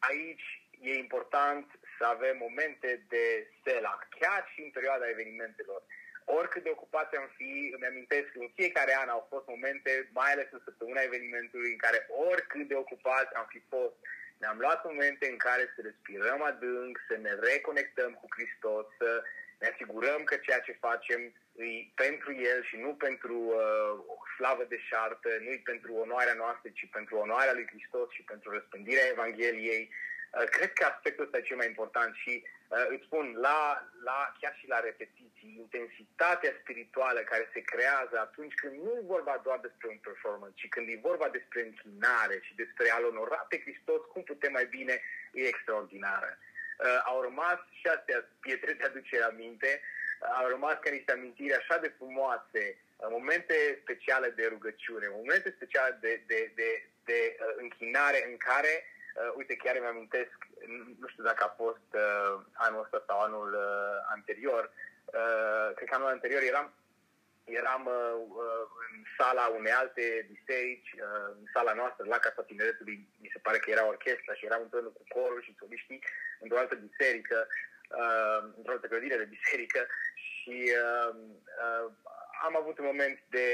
aici 0.09 0.47
e 0.89 1.03
important 1.05 1.65
să 1.97 2.03
avem 2.05 2.37
momente 2.37 2.89
de 3.13 3.25
stela, 3.59 3.99
chiar 4.19 4.41
și 4.53 4.61
în 4.61 4.69
perioada 4.69 5.09
evenimentelor. 5.09 5.81
Oricât 6.25 6.63
de 6.63 6.69
ocupați 6.69 7.15
am 7.15 7.29
fi, 7.37 7.71
îmi 7.75 7.85
amintesc 7.85 8.27
că 8.31 8.39
în 8.39 8.51
fiecare 8.55 8.93
an 9.01 9.09
au 9.09 9.27
fost 9.29 9.47
momente, 9.47 10.09
mai 10.19 10.31
ales 10.31 10.47
în 10.51 10.61
săptămâna 10.63 11.01
evenimentului, 11.01 11.71
în 11.71 11.81
care 11.85 12.07
oricât 12.29 12.67
de 12.67 12.75
ocupați 12.75 13.35
am 13.35 13.47
fi 13.49 13.61
fost, 13.69 13.95
ne-am 14.37 14.57
luat 14.59 14.83
momente 14.83 15.25
în 15.29 15.37
care 15.37 15.63
să 15.75 15.79
respirăm 15.81 16.41
adânc, 16.41 16.93
să 17.07 17.15
ne 17.17 17.33
reconectăm 17.49 18.11
cu 18.13 18.25
Hristos, 18.35 18.85
să 18.97 19.23
ne 19.59 19.67
asigurăm 19.67 20.23
că 20.23 20.35
ceea 20.35 20.59
ce 20.59 20.83
facem 20.87 21.21
e 21.55 21.65
pentru 21.95 22.31
El 22.33 22.63
și 22.63 22.77
nu 22.77 22.91
pentru 22.95 23.37
uh, 23.37 23.91
o 24.12 24.12
slavă 24.37 24.63
de 24.69 24.79
șartă, 24.89 25.29
nu 25.43 25.49
e 25.49 25.69
pentru 25.71 25.93
onoarea 25.93 26.33
noastră, 26.33 26.69
ci 26.73 26.87
pentru 26.91 27.15
onoarea 27.15 27.53
lui 27.53 27.67
Hristos 27.71 28.11
și 28.11 28.23
pentru 28.31 28.51
răspândirea 28.51 29.11
Evangheliei. 29.11 29.89
Uh, 29.89 30.43
cred 30.55 30.73
că 30.73 30.83
aspectul 30.85 31.23
ăsta 31.23 31.37
e 31.37 31.49
cel 31.49 31.55
mai 31.55 31.67
important 31.67 32.15
și 32.15 32.33
uh, 32.43 32.85
îți 32.93 33.05
spun, 33.05 33.25
la, 33.47 33.59
la, 34.03 34.19
chiar 34.39 34.55
și 34.59 34.67
la 34.67 34.79
repetiții, 34.79 35.55
intensitatea 35.63 36.53
spirituală 36.61 37.19
care 37.19 37.49
se 37.53 37.61
creează 37.61 38.15
atunci 38.19 38.53
când 38.53 38.73
nu 38.83 38.91
e 38.99 39.11
vorba 39.15 39.41
doar 39.43 39.59
despre 39.59 39.87
un 39.87 39.99
performance, 40.07 40.59
ci 40.61 40.69
când 40.69 40.87
e 40.89 41.07
vorba 41.09 41.27
despre 41.29 41.59
închinare 41.63 42.37
și 42.41 42.55
despre 42.55 42.89
a-L 42.89 43.05
onora 43.05 43.45
pe 43.49 43.59
Hristos, 43.59 44.01
cum 44.11 44.23
putem 44.23 44.51
mai 44.51 44.65
bine, 44.65 45.01
e 45.33 45.47
extraordinară. 45.47 46.37
Uh, 46.37 46.99
au 47.05 47.21
rămas 47.21 47.59
și 47.79 47.87
astea 47.87 48.25
pietre 48.39 48.73
de 48.73 48.83
aducere 48.83 49.23
aminte, 49.23 49.81
au 50.39 50.47
rămas 50.47 50.77
ca 50.79 50.89
niște 50.89 51.11
amintiri 51.11 51.55
așa 51.55 51.77
de 51.77 51.93
frumoase, 51.97 52.77
momente 53.09 53.79
speciale 53.81 54.29
de 54.29 54.45
rugăciune, 54.49 55.07
momente 55.07 55.53
speciale 55.55 55.97
de, 56.01 56.23
de, 56.27 56.51
de, 56.55 56.69
de 57.03 57.37
uh, 57.39 57.53
închinare 57.57 58.25
în 58.29 58.37
care 58.37 58.85
Uh, 59.13 59.33
uite, 59.35 59.55
chiar 59.55 59.75
îmi 59.75 59.85
amintesc, 59.85 60.37
nu 60.99 61.07
știu 61.07 61.23
dacă 61.23 61.43
a 61.43 61.55
fost 61.63 61.89
uh, 61.93 62.35
anul 62.53 62.81
ăsta 62.83 63.03
sau 63.07 63.19
anul 63.19 63.53
uh, 63.53 63.97
anterior, 64.15 64.63
uh, 65.05 65.67
cred 65.75 65.87
că 65.87 65.95
anul 65.95 66.15
anterior 66.15 66.41
eram 66.41 66.73
eram 67.43 67.83
uh, 67.85 68.15
uh, 68.43 68.65
în 68.83 69.03
sala 69.17 69.45
unei 69.47 69.71
alte 69.71 70.27
biserici, 70.31 70.91
uh, 70.93 71.29
în 71.39 71.45
sala 71.53 71.73
noastră, 71.73 72.05
la 72.07 72.17
Casa 72.17 72.41
Tineretului, 72.41 73.07
mi 73.21 73.29
se 73.33 73.39
pare 73.39 73.57
că 73.57 73.69
era 73.69 73.87
orchestra 73.87 74.33
și 74.33 74.45
eram 74.45 74.61
împreună 74.61 74.87
cu 74.87 75.03
corul 75.15 75.41
și 75.41 75.55
soliștii 75.59 76.03
într-o 76.39 76.57
altă 76.57 76.75
biserică, 76.75 77.47
uh, 78.01 78.39
într-o 78.57 78.71
altă 78.71 78.87
clădire 78.87 79.17
de 79.17 79.33
biserică 79.35 79.87
și 80.25 80.57
uh, 80.83 81.15
uh, 81.63 81.91
am 82.45 82.55
avut 82.55 82.77
un 82.77 82.85
moment 82.85 83.19
de, 83.29 83.49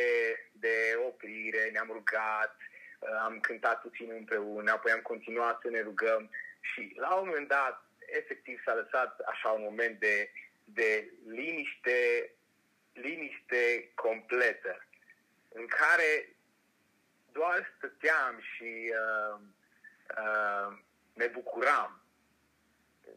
de 0.52 0.76
oprire, 1.08 1.70
ne-am 1.72 1.90
rugat, 1.92 2.56
Uh, 3.00 3.20
am 3.24 3.40
cântat 3.40 3.82
puțin 3.82 4.12
împreună, 4.12 4.72
apoi 4.72 4.92
am 4.92 5.02
continuat 5.02 5.60
să 5.62 5.70
ne 5.70 5.82
rugăm 5.82 6.30
și 6.60 6.94
la 6.96 7.14
un 7.14 7.28
moment 7.28 7.48
dat, 7.48 7.84
efectiv 8.00 8.62
s-a 8.66 8.74
lăsat 8.74 9.20
așa 9.20 9.50
un 9.50 9.62
moment 9.62 10.00
de, 10.00 10.32
de 10.64 11.12
liniște, 11.28 12.32
liniște 12.94 13.92
completă, 13.96 14.88
în 15.50 15.68
care 15.68 16.36
doar 17.32 17.74
stăteam 17.78 18.40
și 18.56 18.94
uh, 18.94 19.40
uh, 20.18 20.78
ne 21.14 21.28
bucuram, 21.28 22.02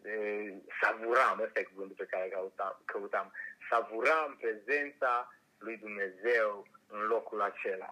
de, 0.02 0.54
savuram, 0.82 1.40
ăsta 1.40 1.60
e 1.60 1.62
cuvântul 1.62 1.96
pe 1.96 2.16
care 2.16 2.28
căutam, 2.28 2.82
căutam, 2.84 3.32
savuram 3.70 4.36
prezența 4.40 5.34
lui 5.62 5.76
Dumnezeu 5.76 6.66
în 6.88 7.00
locul 7.06 7.40
acela. 7.42 7.90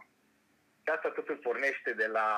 Și 0.82 0.90
asta 0.90 1.10
totul 1.10 1.36
pornește 1.36 1.92
de 1.92 2.06
la, 2.06 2.28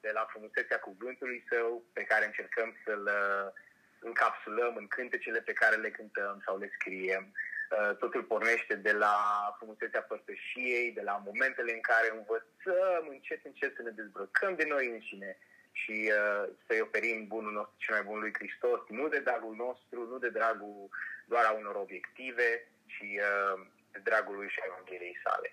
de 0.00 0.10
la 0.12 0.26
frumusețea 0.30 0.78
cuvântului 0.78 1.44
său, 1.48 1.84
pe 1.92 2.02
care 2.02 2.24
încercăm 2.24 2.76
să-l 2.84 3.02
uh, 3.02 3.52
încapsulăm 3.98 4.76
în 4.76 4.86
cântecele 4.86 5.40
pe 5.40 5.52
care 5.52 5.76
le 5.76 5.90
cântăm 5.90 6.42
sau 6.44 6.58
le 6.58 6.70
scriem. 6.74 7.32
Uh, 7.32 7.96
totul 7.96 8.22
pornește 8.22 8.74
de 8.74 8.92
la 8.92 9.16
frumusețea 9.56 10.02
părtășiei, 10.02 10.92
de 10.92 11.02
la 11.02 11.22
momentele 11.24 11.72
în 11.72 11.80
care 11.80 12.08
învățăm 12.10 13.02
încet, 13.08 13.44
încet 13.44 13.74
să 13.76 13.82
ne 13.82 13.90
dezbrăcăm 13.90 14.54
de 14.54 14.64
noi 14.68 14.86
înșine 14.86 15.38
și 15.72 16.12
uh, 16.12 16.48
să-i 16.66 16.80
oferim 16.80 17.26
bunul 17.26 17.52
nostru 17.52 17.74
cel 17.78 17.94
mai 17.94 18.04
bun 18.04 18.18
lui 18.18 18.32
Hristos, 18.38 18.80
nu 18.88 19.08
de 19.08 19.18
dragul 19.18 19.54
nostru, 19.54 20.08
nu 20.10 20.18
de 20.18 20.28
dragul 20.28 20.88
doar 21.26 21.44
a 21.44 21.52
unor 21.52 21.74
obiective, 21.74 22.68
ci 22.86 23.00
uh, 23.00 23.66
de 23.92 24.00
dragul 24.08 24.36
lui 24.36 24.48
și 24.48 24.60
a 24.62 24.66
Evangheliei 24.66 25.20
sale. 25.24 25.50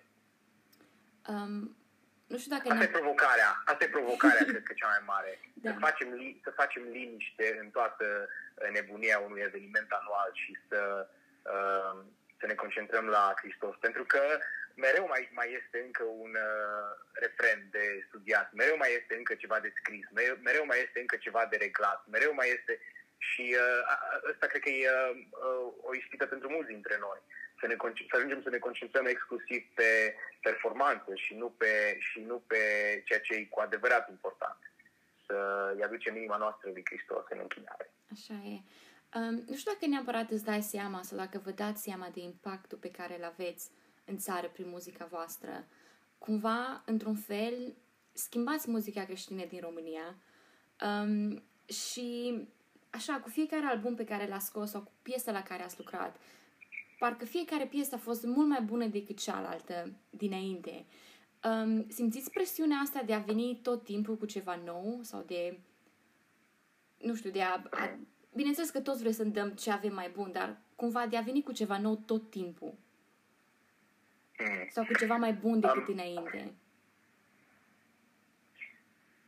Um, 1.31 1.77
nu 2.31 2.37
știu 2.37 2.51
dacă 2.55 2.69
Asta 2.69 2.83
e 2.83 2.97
provocarea. 2.99 3.61
Asta 3.65 3.83
e 3.83 3.95
provocarea, 3.97 4.43
cred 4.51 4.63
că, 4.63 4.73
cea 4.73 4.87
mai 4.87 5.03
mare. 5.05 5.39
Da. 5.53 5.71
Să, 5.71 5.77
facem, 5.79 6.07
să 6.43 6.49
facem 6.61 6.83
liniște 6.83 7.57
în 7.61 7.69
toată 7.69 8.05
uh, 8.29 8.69
nebunia 8.71 9.19
unui 9.19 9.41
eveniment 9.41 9.91
anual 9.91 10.29
și 10.33 10.57
să, 10.67 11.09
uh, 11.55 11.97
să 12.39 12.45
ne 12.45 12.53
concentrăm 12.53 13.05
la 13.05 13.33
Hristos. 13.41 13.75
Pentru 13.79 14.03
că 14.05 14.21
mereu 14.75 15.05
mai, 15.07 15.29
mai 15.33 15.59
este 15.61 15.77
încă 15.85 16.03
un 16.03 16.33
uh, 16.49 16.89
refren 17.11 17.67
de 17.71 18.05
studiat, 18.07 18.53
mereu 18.53 18.77
mai 18.77 18.91
este 18.99 19.15
încă 19.15 19.33
ceva 19.35 19.59
de 19.59 19.73
scris, 19.79 20.05
mereu, 20.13 20.35
mereu 20.43 20.65
mai 20.65 20.79
este 20.85 20.99
încă 20.99 21.15
ceva 21.15 21.47
de 21.49 21.57
reglat, 21.57 22.03
mereu 22.07 22.33
mai 22.33 22.49
este... 22.57 22.79
Și 23.19 23.55
uh, 23.65 24.29
ăsta 24.31 24.45
cred 24.47 24.61
că 24.61 24.69
e 24.69 24.89
uh, 24.89 25.15
uh, 25.31 25.73
o 25.81 25.95
ispită 25.95 26.25
pentru 26.25 26.49
mulți 26.49 26.71
dintre 26.71 26.97
noi. 26.99 27.19
Uh, 27.25 27.46
să, 27.59 27.67
ne, 27.67 27.75
să 28.09 28.15
ajungem 28.15 28.41
să 28.41 28.49
ne 28.49 28.57
concentrăm 28.57 29.05
exclusiv 29.05 29.61
pe 29.73 30.15
performanță 30.41 31.15
și 31.15 31.33
nu 31.35 31.49
pe, 31.49 31.97
și 31.99 32.19
nu 32.19 32.43
pe 32.47 32.61
ceea 33.05 33.19
ce 33.19 33.33
e 33.33 33.43
cu 33.43 33.59
adevărat 33.59 34.09
important. 34.09 34.59
Să-i 35.25 35.83
aducem 35.83 36.15
inima 36.15 36.37
noastră 36.37 36.69
lui 36.69 36.85
Hristos 36.85 37.25
în 37.29 37.39
închinare. 37.41 37.91
Așa 38.11 38.33
e. 38.33 38.57
Um, 39.17 39.43
nu 39.47 39.55
știu 39.55 39.71
dacă 39.71 39.85
neapărat 39.87 40.29
îți 40.29 40.43
dai 40.43 40.61
seama 40.61 41.01
sau 41.01 41.17
dacă 41.17 41.41
vă 41.43 41.51
dați 41.51 41.83
seama 41.83 42.09
de 42.13 42.19
impactul 42.19 42.77
pe 42.77 42.91
care 42.91 43.17
îl 43.17 43.23
aveți 43.23 43.71
în 44.05 44.17
țară 44.17 44.47
prin 44.47 44.69
muzica 44.69 45.05
voastră. 45.05 45.67
Cumva, 46.17 46.83
într-un 46.85 47.15
fel, 47.15 47.75
schimbați 48.13 48.69
muzica 48.69 49.03
creștină 49.03 49.45
din 49.45 49.59
România 49.59 50.15
um, 50.81 51.43
și 51.73 52.47
așa, 52.89 53.19
cu 53.19 53.29
fiecare 53.29 53.65
album 53.65 53.95
pe 53.95 54.03
care 54.03 54.27
l-a 54.27 54.39
scos 54.39 54.69
sau 54.69 54.81
cu 54.81 54.91
piesa 55.01 55.31
la 55.31 55.43
care 55.43 55.63
ați 55.63 55.77
lucrat, 55.77 56.15
parcă 56.97 57.25
fiecare 57.25 57.65
piesă 57.65 57.95
a 57.95 57.97
fost 57.97 58.25
mult 58.25 58.47
mai 58.47 58.61
bună 58.61 58.85
decât 58.85 59.17
cealaltă 59.17 59.91
dinainte. 60.09 60.85
Um, 61.43 61.89
simțiți 61.89 62.29
presiunea 62.29 62.77
asta 62.77 63.01
de 63.05 63.13
a 63.13 63.19
veni 63.19 63.59
tot 63.63 63.83
timpul 63.83 64.17
cu 64.17 64.25
ceva 64.25 64.55
nou 64.55 64.99
sau 65.01 65.21
de, 65.21 65.59
nu 66.97 67.15
știu, 67.15 67.29
de 67.29 67.41
a, 67.41 67.61
a 67.69 67.97
bineînțeles 68.33 68.69
că 68.69 68.81
toți 68.81 68.99
vrem 68.99 69.11
să 69.11 69.23
dăm 69.23 69.49
ce 69.49 69.71
avem 69.71 69.93
mai 69.93 70.09
bun, 70.09 70.31
dar 70.31 70.57
cumva 70.75 71.05
de 71.07 71.17
a 71.17 71.21
veni 71.21 71.43
cu 71.43 71.51
ceva 71.51 71.79
nou 71.79 71.95
tot 71.95 72.29
timpul. 72.29 72.73
Sau 74.69 74.85
cu 74.85 74.93
ceva 74.93 75.15
mai 75.15 75.33
bun 75.33 75.59
decât 75.59 75.87
um, 75.87 75.93
înainte. 75.93 76.53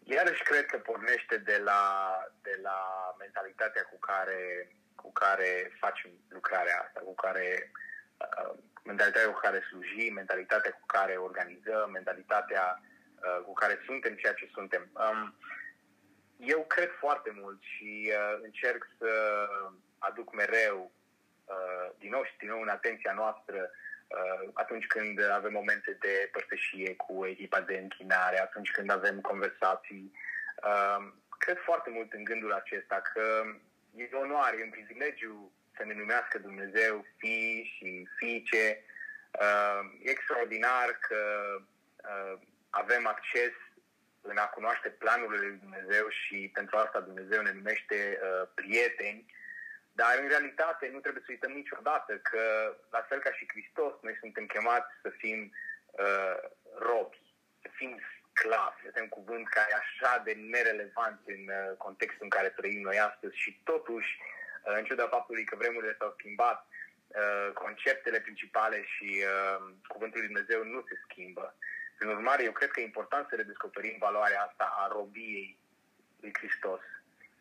Iarăși 0.04 0.44
cred 0.44 0.66
că 0.66 0.78
pornește 0.78 1.38
de 1.38 1.62
la, 1.64 1.82
de 2.42 2.60
la 2.62 2.80
mentalitatea 3.20 3.84
cu 3.84 4.00
care 4.00 4.72
cu 5.02 5.12
care 5.12 5.72
facem 5.80 6.12
lucrarea 6.30 6.82
asta, 6.86 7.00
cu 7.00 7.16
care 7.16 7.72
uh, 8.18 8.54
mentalitatea 8.84 9.32
cu 9.32 9.40
care 9.40 9.60
slujim, 9.70 10.14
mentalitatea 10.14 10.72
cu 10.72 10.86
care 10.86 11.16
organizăm, 11.16 11.90
mentalitatea 11.92 12.82
uh, 12.82 13.40
cu 13.46 13.54
care 13.54 13.76
suntem 13.86 14.14
ceea 14.16 14.34
ce 14.34 14.50
suntem. 14.54 14.84
Um, 14.94 15.36
eu 16.38 16.66
cred 16.66 16.90
foarte 17.00 17.32
mult 17.42 17.62
și 17.62 18.12
uh, 18.12 18.40
încerc 18.44 18.88
să 18.98 19.12
aduc 19.98 20.34
mereu 20.34 20.92
uh, 21.46 21.90
din 21.98 22.10
nou 22.10 22.24
și 22.24 22.38
din 22.38 22.50
nou 22.50 22.62
în 22.62 22.68
atenția 22.68 23.14
noastră 23.14 23.72
uh, 24.08 24.50
atunci 24.54 24.88
când 24.88 25.30
avem 25.32 25.52
momente 25.52 25.98
de 26.00 26.30
părtășie 26.32 26.96
cu 26.96 27.26
echipa 27.26 27.62
de 27.62 27.78
închinare, 27.78 28.42
atunci 28.42 28.72
când 28.72 28.92
avem 28.92 29.22
conversații. 29.22 30.12
Uh, 30.64 31.12
cred 31.38 31.58
foarte 31.58 31.90
mult 31.90 32.14
în 32.14 32.24
gândul 32.24 32.54
acesta 32.54 33.02
că 33.14 33.44
e 33.96 34.10
onoare, 34.12 34.58
e 34.58 34.64
un 34.64 34.70
privilegiu 34.70 35.52
să 35.78 35.84
ne 35.86 35.94
numească 35.94 36.38
Dumnezeu 36.38 37.06
fii 37.18 37.74
și 37.78 38.08
fiice. 38.18 38.84
Uh, 39.32 39.82
e 40.02 40.10
extraordinar 40.10 41.00
că 41.08 41.22
uh, 42.04 42.40
avem 42.70 43.08
acces 43.08 43.54
în 44.22 44.38
a 44.38 44.48
cunoaște 44.48 44.90
planurile 44.90 45.48
lui 45.48 45.58
Dumnezeu 45.58 46.10
și 46.10 46.50
pentru 46.54 46.78
asta 46.78 47.00
Dumnezeu 47.00 47.42
ne 47.42 47.52
numește 47.52 48.20
uh, 48.22 48.48
prieteni. 48.54 49.26
Dar 49.92 50.18
în 50.22 50.28
realitate 50.28 50.90
nu 50.92 51.00
trebuie 51.00 51.24
să 51.26 51.32
uităm 51.32 51.52
niciodată 51.52 52.18
că, 52.18 52.44
la 52.90 53.06
fel 53.10 53.20
ca 53.20 53.32
și 53.32 53.48
Hristos, 53.48 53.94
noi 54.02 54.18
suntem 54.20 54.46
chemați 54.46 54.92
să 55.02 55.10
fim 55.10 55.54
uh, 55.92 56.38
robi, 56.78 57.22
să 57.62 57.70
fim 57.72 58.00
sclavi. 58.40 58.88
Este 58.88 59.02
un 59.02 59.14
cuvânt 59.18 59.46
care 59.48 59.68
e 59.72 59.84
așa 59.84 60.12
de 60.28 60.34
nerelevant 60.54 61.20
în 61.36 61.44
uh, 61.50 61.78
contextul 61.78 62.28
în 62.28 62.36
care 62.38 62.50
trăim 62.50 62.82
noi 62.82 63.00
astăzi 63.10 63.36
și 63.44 63.52
totuși, 63.64 64.12
uh, 64.20 64.76
în 64.78 64.84
ciuda 64.84 65.08
faptului 65.16 65.44
că 65.44 65.56
vremurile 65.56 65.96
s-au 66.00 66.14
schimbat, 66.18 66.60
uh, 66.68 67.52
conceptele 67.54 68.20
principale 68.20 68.78
și 68.94 69.10
uh, 69.24 69.58
cuvântul 69.88 70.20
lui 70.20 70.30
Dumnezeu 70.32 70.64
nu 70.64 70.80
se 70.88 70.96
schimbă. 71.06 71.56
Prin 71.98 72.10
urmare, 72.10 72.44
eu 72.44 72.52
cred 72.52 72.72
că 72.72 72.80
e 72.80 72.92
important 72.92 73.26
să 73.30 73.36
redescoperim 73.36 73.96
valoarea 74.00 74.42
asta 74.42 74.66
a 74.82 74.88
robiei 74.98 75.58
lui 76.22 76.34
Hristos. 76.40 76.82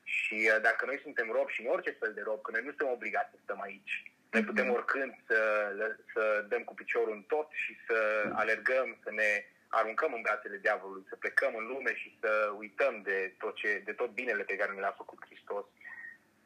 Și 0.03 0.39
uh, 0.53 0.61
dacă 0.63 0.85
noi 0.87 0.99
suntem 1.03 1.31
robi 1.31 1.53
și 1.53 1.61
în 1.63 1.73
orice 1.75 1.91
fel 1.91 2.13
de 2.15 2.23
rob, 2.25 2.41
că 2.43 2.51
noi 2.51 2.63
nu 2.63 2.69
suntem 2.69 2.91
obligați 2.91 3.31
să 3.31 3.39
stăm 3.43 3.61
aici, 3.61 3.95
noi 4.31 4.45
putem 4.45 4.67
mhm. 4.67 4.75
oricând 4.75 5.15
să, 5.27 5.41
să 6.13 6.45
dăm 6.49 6.63
cu 6.65 6.75
piciorul 6.75 7.13
în 7.13 7.23
tot 7.23 7.49
și 7.51 7.77
să 7.87 8.31
alergăm, 8.35 8.99
să 9.03 9.11
ne 9.11 9.45
aruncăm 9.69 10.13
în 10.13 10.21
brațele 10.21 10.57
diavolului, 10.57 11.07
să 11.09 11.17
plecăm 11.17 11.55
în 11.55 11.67
lume 11.67 11.95
și 11.95 12.19
să 12.21 12.53
uităm 12.57 13.03
de 13.03 13.35
tot, 13.39 13.55
ce, 13.55 13.83
de 13.85 13.93
tot 13.93 14.11
binele 14.11 14.43
pe 14.43 14.57
care 14.57 14.73
ne 14.73 14.81
l-a 14.81 14.95
făcut 14.97 15.25
Hristos. 15.27 15.65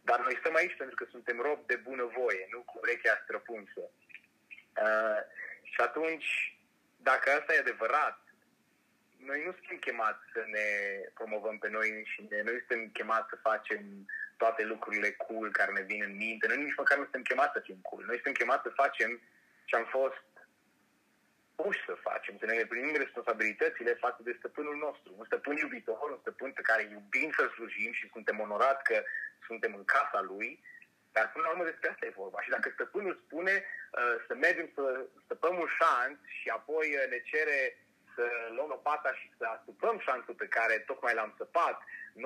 Dar 0.02 0.20
noi 0.20 0.36
stăm 0.40 0.54
aici 0.54 0.76
pentru 0.76 0.94
că 0.94 1.04
suntem 1.10 1.40
robi 1.40 1.66
de 1.66 1.76
bună 1.76 2.10
voie, 2.18 2.48
nu 2.50 2.60
cu 2.60 2.78
urechea 2.82 3.20
străpunsă. 3.22 3.80
Uh, 3.80 5.20
și 5.62 5.80
atunci, 5.80 6.58
dacă 6.96 7.30
asta 7.30 7.54
e 7.54 7.58
adevărat, 7.58 8.18
noi 9.16 9.42
nu 9.44 9.52
suntem 9.52 9.78
chemați 9.78 10.22
să 10.32 10.42
ne 10.46 10.66
promovăm 11.14 11.58
pe 11.58 11.68
noi 11.68 11.88
și 12.04 12.26
noi 12.28 12.58
suntem 12.58 12.90
chemați 12.92 13.28
să 13.28 13.36
facem 13.42 13.80
toate 14.36 14.62
lucrurile 14.64 15.10
cool 15.10 15.50
care 15.50 15.72
ne 15.72 15.82
vin 15.82 16.02
în 16.02 16.16
minte. 16.16 16.46
Noi 16.46 16.62
nici 16.62 16.80
măcar 16.82 16.96
nu 16.96 17.02
suntem 17.02 17.22
chemați 17.22 17.52
să 17.52 17.60
fim 17.60 17.78
cool. 17.82 18.04
Noi 18.04 18.14
suntem 18.14 18.32
chemați 18.32 18.62
să 18.62 18.80
facem 18.82 19.20
ce 19.64 19.76
am 19.76 19.84
fost 19.84 20.24
puși 21.60 21.84
să 21.88 21.94
facem, 22.08 22.34
să 22.38 22.46
ne 22.46 22.52
îndeplinim 22.52 22.96
responsabilitățile 22.96 23.92
față 24.04 24.20
de 24.22 24.36
stăpânul 24.38 24.76
nostru. 24.76 25.14
Un 25.16 25.24
stăpân 25.24 25.56
iubitor, 25.56 26.10
un 26.10 26.18
stăpân 26.20 26.52
pe 26.52 26.68
care 26.70 26.82
iubim 26.82 27.30
să 27.38 27.44
slujim 27.54 27.92
și 27.92 28.10
suntem 28.14 28.40
onorați 28.40 28.84
că 28.84 29.02
suntem 29.46 29.74
în 29.74 29.84
casa 29.84 30.20
lui, 30.20 30.50
dar 31.12 31.32
până 31.32 31.44
la 31.44 31.50
urmă 31.50 31.64
despre 31.64 31.88
asta 31.88 32.06
e 32.06 32.20
vorba. 32.22 32.40
Și 32.42 32.50
dacă 32.50 32.68
stăpânul 32.72 33.20
spune 33.24 33.54
uh, 33.64 34.16
să 34.26 34.34
mergem 34.34 34.70
să 34.74 35.06
stăpăm 35.24 35.54
un 35.58 35.68
șanț 35.78 36.18
și 36.38 36.48
apoi 36.48 36.86
uh, 36.94 37.10
ne 37.12 37.18
cere 37.30 37.58
să 38.22 38.52
luăm 38.56 38.68
lopata 38.68 39.12
și 39.20 39.28
să 39.38 39.44
asupăm 39.56 39.96
șanțul 40.06 40.34
pe 40.34 40.52
care 40.56 40.74
tocmai 40.78 41.14
l-am 41.14 41.34
săpat, 41.36 41.76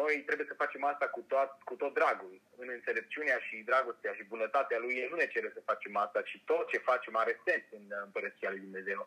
noi 0.01 0.15
trebuie 0.27 0.47
să 0.51 0.61
facem 0.63 0.85
asta 0.85 1.07
cu 1.09 1.21
tot, 1.33 1.51
cu 1.69 1.75
tot 1.75 1.95
dragul. 1.95 2.41
În 2.63 2.69
înțelepciunea 2.77 3.39
și 3.47 3.69
dragostea 3.71 4.13
și 4.15 4.31
bunătatea 4.35 4.79
lui, 4.79 4.95
el 5.03 5.09
nu 5.11 5.17
ne 5.17 5.27
cere 5.35 5.51
să 5.55 5.67
facem 5.71 5.97
asta, 5.97 6.21
ci 6.29 6.43
tot 6.45 6.69
ce 6.69 6.89
facem 6.91 7.17
are 7.17 7.41
sens 7.47 7.65
în 7.79 7.85
împărăția 8.05 8.51
lui 8.51 8.65
Dumnezeu. 8.67 9.07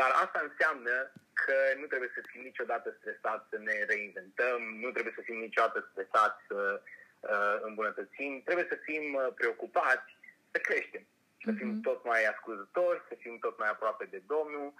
Dar 0.00 0.10
asta 0.24 0.40
înseamnă 0.48 0.94
că 1.42 1.56
nu 1.80 1.86
trebuie 1.86 2.10
să 2.14 2.22
fim 2.30 2.42
niciodată 2.42 2.96
stresați 2.98 3.48
să 3.50 3.58
ne 3.58 3.76
reinventăm, 3.90 4.60
nu 4.84 4.90
trebuie 4.90 5.14
să 5.16 5.22
fim 5.28 5.38
niciodată 5.46 5.88
stresați 5.90 6.38
să 6.48 6.60
uh, 7.20 7.56
îmbunătățim, 7.68 8.42
trebuie 8.44 8.66
să 8.68 8.78
fim 8.88 9.04
uh, 9.14 9.28
preocupați 9.34 10.08
să 10.52 10.58
creștem, 10.58 11.04
să 11.44 11.50
fim 11.58 11.70
mm-hmm. 11.70 11.86
tot 11.88 12.04
mai 12.04 12.22
ascultători, 12.24 13.04
să 13.08 13.14
fim 13.18 13.38
tot 13.38 13.58
mai 13.58 13.68
aproape 13.68 14.04
de 14.04 14.22
Domnul, 14.26 14.72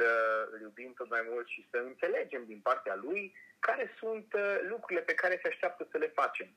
să 0.00 0.48
îl 0.50 0.60
iubim 0.60 0.92
tot 0.92 1.08
mai 1.10 1.24
mult 1.30 1.46
și 1.48 1.66
să 1.70 1.76
înțelegem 1.76 2.44
din 2.46 2.60
partea 2.60 2.94
lui 2.94 3.34
care 3.58 3.94
sunt 3.98 4.32
uh, 4.32 4.58
lucrurile 4.68 5.00
pe 5.00 5.14
care 5.14 5.38
se 5.42 5.48
așteaptă 5.48 5.86
să 5.90 5.98
le 5.98 6.08
facem. 6.20 6.48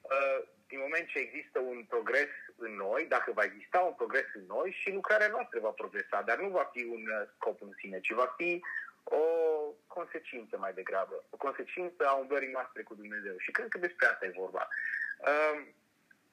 Uh, 0.00 0.38
din 0.68 0.78
moment 0.78 1.06
ce 1.08 1.18
există 1.18 1.58
un 1.58 1.84
progres 1.88 2.32
în 2.56 2.72
noi, 2.74 3.06
dacă 3.08 3.32
va 3.32 3.42
exista 3.42 3.78
un 3.78 3.92
progres 3.92 4.28
în 4.34 4.44
noi 4.46 4.76
și 4.80 4.90
lucrarea 4.90 5.28
noastră 5.28 5.60
va 5.60 5.68
progresa, 5.68 6.22
dar 6.22 6.38
nu 6.38 6.48
va 6.48 6.70
fi 6.72 6.82
un 6.84 7.04
uh, 7.08 7.28
scop 7.34 7.62
în 7.62 7.72
sine, 7.78 8.00
ci 8.00 8.12
va 8.12 8.34
fi 8.36 8.62
o 9.04 9.24
consecință 9.86 10.58
mai 10.58 10.72
degrabă, 10.72 11.24
o 11.30 11.36
consecință 11.36 12.06
a 12.06 12.12
umblării 12.12 12.50
noastre 12.50 12.82
cu 12.82 12.94
Dumnezeu. 12.94 13.34
Și 13.38 13.50
cred 13.50 13.68
că 13.68 13.78
despre 13.78 14.06
asta 14.06 14.26
e 14.26 14.40
vorba. 14.44 14.68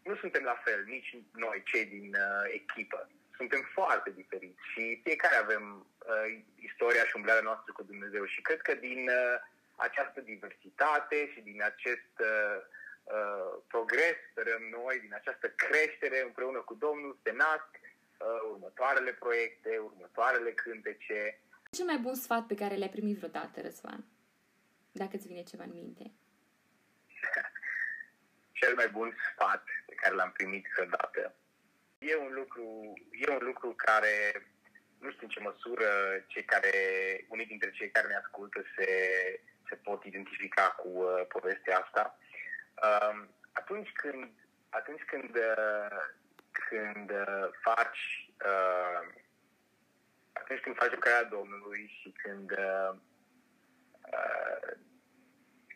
Nu 0.03 0.15
suntem 0.15 0.43
la 0.43 0.61
fel, 0.63 0.83
nici 0.87 1.17
noi, 1.33 1.63
cei 1.65 1.85
din 1.85 2.15
echipă. 2.47 3.09
Suntem 3.39 3.63
foarte 3.73 4.09
diferiți 4.21 4.61
și 4.71 4.99
fiecare 5.03 5.35
avem 5.35 5.65
istoria 6.69 7.03
și 7.05 7.15
umblarea 7.15 7.47
noastră 7.49 7.71
cu 7.73 7.83
Dumnezeu. 7.83 8.25
Și 8.25 8.41
cred 8.41 8.61
că 8.61 8.73
din 8.75 9.09
această 9.87 10.21
diversitate 10.21 11.29
și 11.33 11.41
din 11.41 11.63
acest 11.63 12.13
uh, 12.19 12.57
uh, 13.03 13.51
progres, 13.67 14.15
sperăm 14.31 14.63
noi, 14.71 14.99
din 14.99 15.13
această 15.13 15.47
creștere 15.49 16.21
împreună 16.21 16.59
cu 16.59 16.73
Domnul, 16.73 17.19
se 17.23 17.31
nasc 17.31 17.71
uh, 17.81 18.41
următoarele 18.51 19.11
proiecte, 19.13 19.77
următoarele 19.77 20.51
cântece. 20.51 21.41
Cel 21.71 21.85
mai 21.85 21.97
bun 21.97 22.15
sfat 22.15 22.45
pe 22.45 22.55
care 22.55 22.75
l-ai 22.77 22.89
primit 22.89 23.17
vreodată, 23.17 23.61
Răzvan? 23.61 24.05
Dacă 24.91 25.15
îți 25.15 25.27
vine 25.27 25.43
ceva 25.43 25.63
în 25.63 25.73
minte. 25.73 26.11
Cel 28.59 28.75
mai 28.75 28.89
bun 28.89 29.15
sfat 29.31 29.63
pe 29.85 29.93
care 29.93 30.15
l-am 30.15 30.31
primit 30.31 30.65
vreodată. 30.75 31.35
E 31.99 32.15
un 32.15 32.33
lucru, 32.33 32.93
e 33.11 33.31
un 33.31 33.43
lucru 33.45 33.73
care 33.75 34.47
nu 34.99 35.11
știu 35.11 35.23
în 35.23 35.29
ce 35.29 35.39
măsură 35.39 35.89
cei 36.27 36.43
care, 36.43 36.71
unii 37.27 37.45
dintre 37.45 37.71
cei 37.71 37.89
care 37.89 38.07
ne 38.07 38.15
ascultă 38.15 38.63
se 38.75 38.89
se 39.69 39.75
pot 39.75 40.03
identifica 40.03 40.61
cu 40.61 40.87
uh, 40.87 41.25
povestea 41.27 41.77
asta. 41.77 42.17
Uh, 42.83 43.27
atunci 43.51 43.91
când, 43.91 44.29
atunci 44.69 45.01
când, 45.01 45.35
uh, 45.35 45.97
când 46.69 47.11
uh, 47.11 47.49
faci 47.61 48.31
uh, 48.45 49.13
atunci 50.31 50.59
când 50.59 50.75
faci 50.75 50.91
lucrarea 50.91 51.23
Domnului 51.23 51.99
și 52.01 52.13
când 52.23 52.51
uh, 52.51 52.95
uh, 54.11 54.77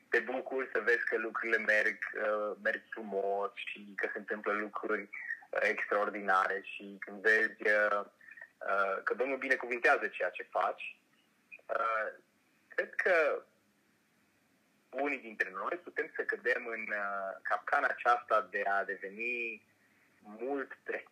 te 0.09 0.19
bucuri 0.19 0.69
să 0.73 0.79
vezi 0.79 1.03
că 1.05 1.17
lucrurile 1.17 1.57
merg, 1.57 1.97
uh, 2.15 2.57
merg 2.63 2.81
frumos 2.89 3.51
și 3.55 3.93
că 3.95 4.09
se 4.11 4.17
întâmplă 4.17 4.51
lucruri 4.51 5.01
uh, 5.01 5.32
extraordinare 5.59 6.61
și 6.63 6.97
când 6.99 7.21
vezi 7.21 7.61
uh, 7.61 8.05
uh, 8.57 9.03
că 9.03 9.13
Domnul 9.13 9.37
binecuvintează 9.37 10.07
ceea 10.07 10.29
ce 10.29 10.43
faci, 10.43 10.97
uh, 11.67 12.13
cred 12.67 12.95
că 12.95 13.43
unii 14.89 15.19
dintre 15.19 15.49
noi 15.53 15.79
putem 15.83 16.11
să 16.15 16.21
cădem 16.21 16.65
în 16.65 16.81
uh, 16.81 17.37
capcana 17.41 17.87
aceasta 17.87 18.47
de 18.51 18.63
a 18.65 18.83
deveni 18.83 19.61
mult 20.19 20.77
prea, 20.83 21.03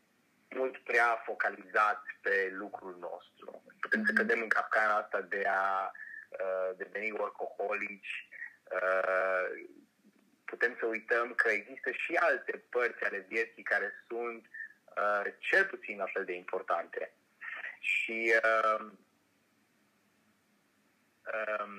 mult 0.49 0.77
prea 0.77 1.21
focalizat 1.25 2.03
pe 2.21 2.49
lucrul 2.51 2.97
nostru. 2.99 3.63
Putem 3.79 4.05
să 4.05 4.11
mhm. 4.11 4.21
cădem 4.21 4.41
în 4.41 4.47
capcana 4.47 4.95
asta 4.95 5.21
de 5.21 5.43
a 5.47 5.91
uh, 6.29 6.77
deveni 6.77 7.11
workaholici, 7.11 8.27
uh, 8.71 9.45
putem 10.53 10.73
să 10.79 10.85
uităm 10.85 11.27
că 11.33 11.47
există 11.49 11.89
și 11.91 12.13
alte 12.15 12.63
părți 12.69 13.03
ale 13.03 13.25
vieții 13.33 13.63
care 13.63 13.89
sunt 14.07 14.43
uh, 14.45 15.25
cel 15.39 15.65
puțin 15.65 15.97
la 15.97 16.09
fel 16.13 16.25
de 16.25 16.33
importante. 16.33 17.13
Și 17.79 18.33
uh, 18.43 18.85
um, 21.33 21.73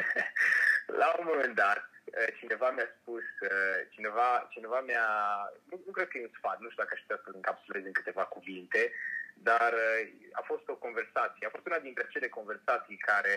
la 1.00 1.08
un 1.18 1.24
moment 1.32 1.54
dat, 1.54 1.90
eh, 2.04 2.34
cineva 2.38 2.70
mi-a 2.70 2.90
spus, 3.00 3.26
eh, 3.40 3.78
cineva, 3.94 4.48
cineva 4.50 4.80
mi-a, 4.80 5.08
nu, 5.70 5.82
nu 5.86 5.92
cred 5.92 6.08
că 6.08 6.18
e 6.18 6.28
un 6.28 6.36
sfat, 6.38 6.58
nu 6.60 6.70
știu 6.70 6.82
dacă 6.82 6.94
aș 6.94 7.00
putea 7.00 7.20
să-l 7.24 7.38
încapsulez 7.40 7.84
în 7.84 7.92
câteva 7.92 8.24
cuvinte, 8.24 8.92
dar 9.34 9.72
eh, 9.72 10.08
a 10.32 10.42
fost 10.50 10.68
o 10.68 10.82
conversație, 10.84 11.46
a 11.46 11.54
fost 11.56 11.66
una 11.66 11.78
dintre 11.78 12.06
cele 12.12 12.28
conversații 12.28 12.96
care 12.96 13.36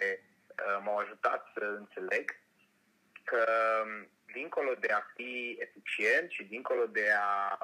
m-au 0.83 0.97
ajutat 0.97 1.41
să 1.53 1.63
înțeleg 1.81 2.25
că 3.23 3.45
mm, 3.85 4.07
dincolo 4.39 4.73
de 4.79 4.91
a 4.91 5.01
fi 5.15 5.57
eficient 5.65 6.27
și 6.29 6.43
dincolo 6.43 6.85
de 6.85 7.07
a 7.19 7.57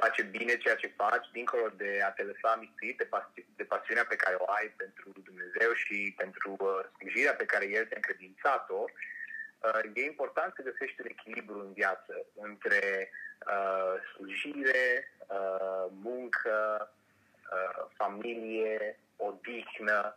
face 0.00 0.22
bine 0.22 0.56
ceea 0.56 0.74
ce 0.74 0.96
faci, 0.96 1.26
dincolo 1.32 1.68
de 1.76 2.00
a 2.04 2.10
te 2.10 2.22
lăsa 2.22 2.56
mistuit 2.60 2.96
de, 2.98 3.08
pasi- 3.14 3.46
de 3.56 3.64
pasiunea 3.64 4.04
pe 4.08 4.16
care 4.16 4.36
o 4.38 4.50
ai 4.50 4.68
pentru 4.76 5.12
Dumnezeu 5.24 5.72
și 5.72 6.14
pentru 6.16 6.56
uh, 6.58 6.80
slujirea 6.98 7.34
pe 7.34 7.44
care 7.44 7.66
El 7.68 7.84
te-a 7.86 7.96
încredințat-o, 7.96 8.84
uh, 8.84 9.90
e 9.94 10.04
important 10.04 10.52
să 10.54 10.62
găsești 10.62 11.00
un 11.00 11.06
echilibru 11.08 11.58
în 11.60 11.72
viață 11.72 12.26
între 12.34 13.10
uh, 13.46 13.94
slujire, 14.12 15.12
uh, 15.26 15.86
muncă, 15.90 16.58
uh, 17.52 17.84
familie, 17.94 18.98
odihnă. 19.16 20.16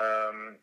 Um, 0.00 0.58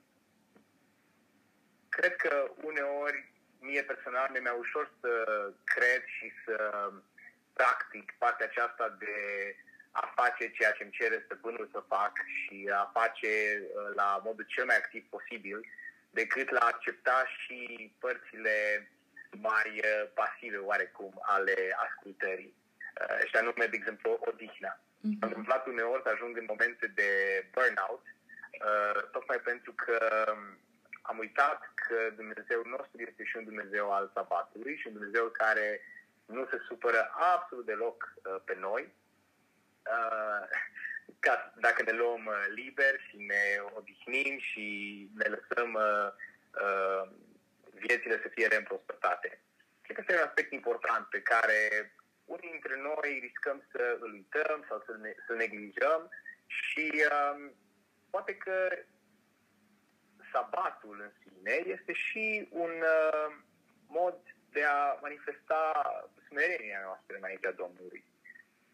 cred 1.89 2.15
că 2.15 2.51
uneori 2.61 3.30
mie 3.61 3.83
personal 3.83 4.29
mi-e 4.29 4.49
ușor 4.63 4.85
să 5.01 5.13
cred 5.63 6.03
și 6.17 6.31
să 6.45 6.55
practic 7.53 8.13
partea 8.17 8.45
aceasta 8.49 8.95
de 8.99 9.15
a 9.91 10.13
face 10.15 10.51
ceea 10.51 10.71
ce 10.71 10.83
îmi 10.83 10.91
cere 10.91 11.21
stăpânul 11.25 11.69
să 11.71 11.83
fac 11.87 12.13
și 12.39 12.69
a 12.73 12.91
face 12.99 13.33
uh, 13.61 13.95
la 13.95 14.21
modul 14.23 14.45
cel 14.47 14.65
mai 14.65 14.77
activ 14.77 15.03
posibil, 15.09 15.59
decât 16.09 16.49
la 16.49 16.59
a 16.59 16.71
accepta 16.73 17.23
și 17.37 17.57
părțile 17.99 18.55
mai 19.31 19.69
uh, 19.77 20.09
pasive 20.13 20.57
oarecum 20.57 21.13
ale 21.21 21.55
ascultării. 21.87 22.53
Uh, 23.01 23.21
și 23.29 23.35
anume, 23.35 23.65
de 23.65 23.75
exemplu, 23.75 24.19
odihnea. 24.19 24.75
Mm-hmm. 24.79 25.19
Am 25.21 25.27
întâmplat 25.27 25.65
uneori 25.67 26.01
să 26.03 26.09
ajung 26.09 26.37
în 26.37 26.45
momente 26.47 26.87
de 26.87 27.09
burnout, 27.51 28.05
uh, 28.05 29.01
tocmai 29.11 29.39
pentru 29.39 29.71
că 29.73 29.97
am 31.11 31.17
uitat 31.17 31.59
că 31.75 31.97
Dumnezeu 32.15 32.61
nostru 32.65 33.01
este 33.01 33.23
și 33.23 33.37
un 33.37 33.43
Dumnezeu 33.43 33.91
al 33.91 34.11
sabatului 34.13 34.77
și 34.77 34.87
un 34.87 34.93
Dumnezeu 34.93 35.25
care 35.27 35.81
nu 36.25 36.47
se 36.51 36.57
supără 36.67 37.01
absolut 37.33 37.65
deloc 37.65 37.97
uh, 38.15 38.41
pe 38.45 38.55
noi. 38.59 38.83
Uh, 39.95 40.43
ca 41.19 41.53
dacă 41.65 41.83
ne 41.83 41.91
luăm 41.91 42.25
uh, 42.25 42.45
liber 42.59 42.93
și 43.07 43.17
ne 43.17 43.43
odihnim 43.77 44.39
și 44.39 44.65
ne 45.19 45.27
lăsăm 45.35 45.69
uh, 45.73 46.09
uh, 46.65 47.03
viețile 47.83 48.17
să 48.21 48.27
fie 48.27 48.47
reîmprospătate. 48.47 49.29
Cred 49.81 49.95
că 49.95 50.01
este 50.01 50.21
un 50.21 50.27
aspect 50.27 50.51
important 50.51 51.05
pe 51.05 51.21
care 51.21 51.59
unii 52.25 52.51
dintre 52.51 52.75
noi 52.89 53.19
riscăm 53.21 53.63
să 53.71 53.97
îl 53.99 54.11
uităm 54.13 54.65
sau 54.67 54.83
să 54.85 54.97
ne, 55.01 55.13
să 55.27 55.33
neglijăm 55.33 56.09
și 56.45 56.91
uh, 57.11 57.51
poate 58.09 58.35
că 58.35 58.55
sabatul 60.31 60.97
în 61.01 61.11
sine 61.21 61.53
este 61.65 61.93
și 61.93 62.47
un 62.49 62.71
uh, 62.71 63.35
mod 63.87 64.17
de 64.51 64.63
a 64.63 64.97
manifesta 65.01 65.71
smerenia 66.27 66.81
noastră 66.83 67.15
înaintea 67.17 67.51
Domnului. 67.51 68.03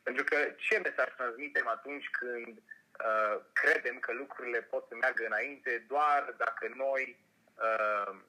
Pentru 0.03 0.23
că 0.23 0.37
ce 0.57 0.77
mesaj 0.77 1.15
transmitem 1.15 1.67
atunci 1.67 2.09
când 2.09 2.57
uh, 2.57 3.41
credem 3.53 3.99
că 3.99 4.13
lucrurile 4.13 4.61
pot 4.61 4.85
să 4.87 4.95
meargă 4.95 5.25
înainte 5.25 5.85
doar 5.87 6.33
dacă 6.37 6.71
noi 6.75 7.19
uh, 7.55 8.19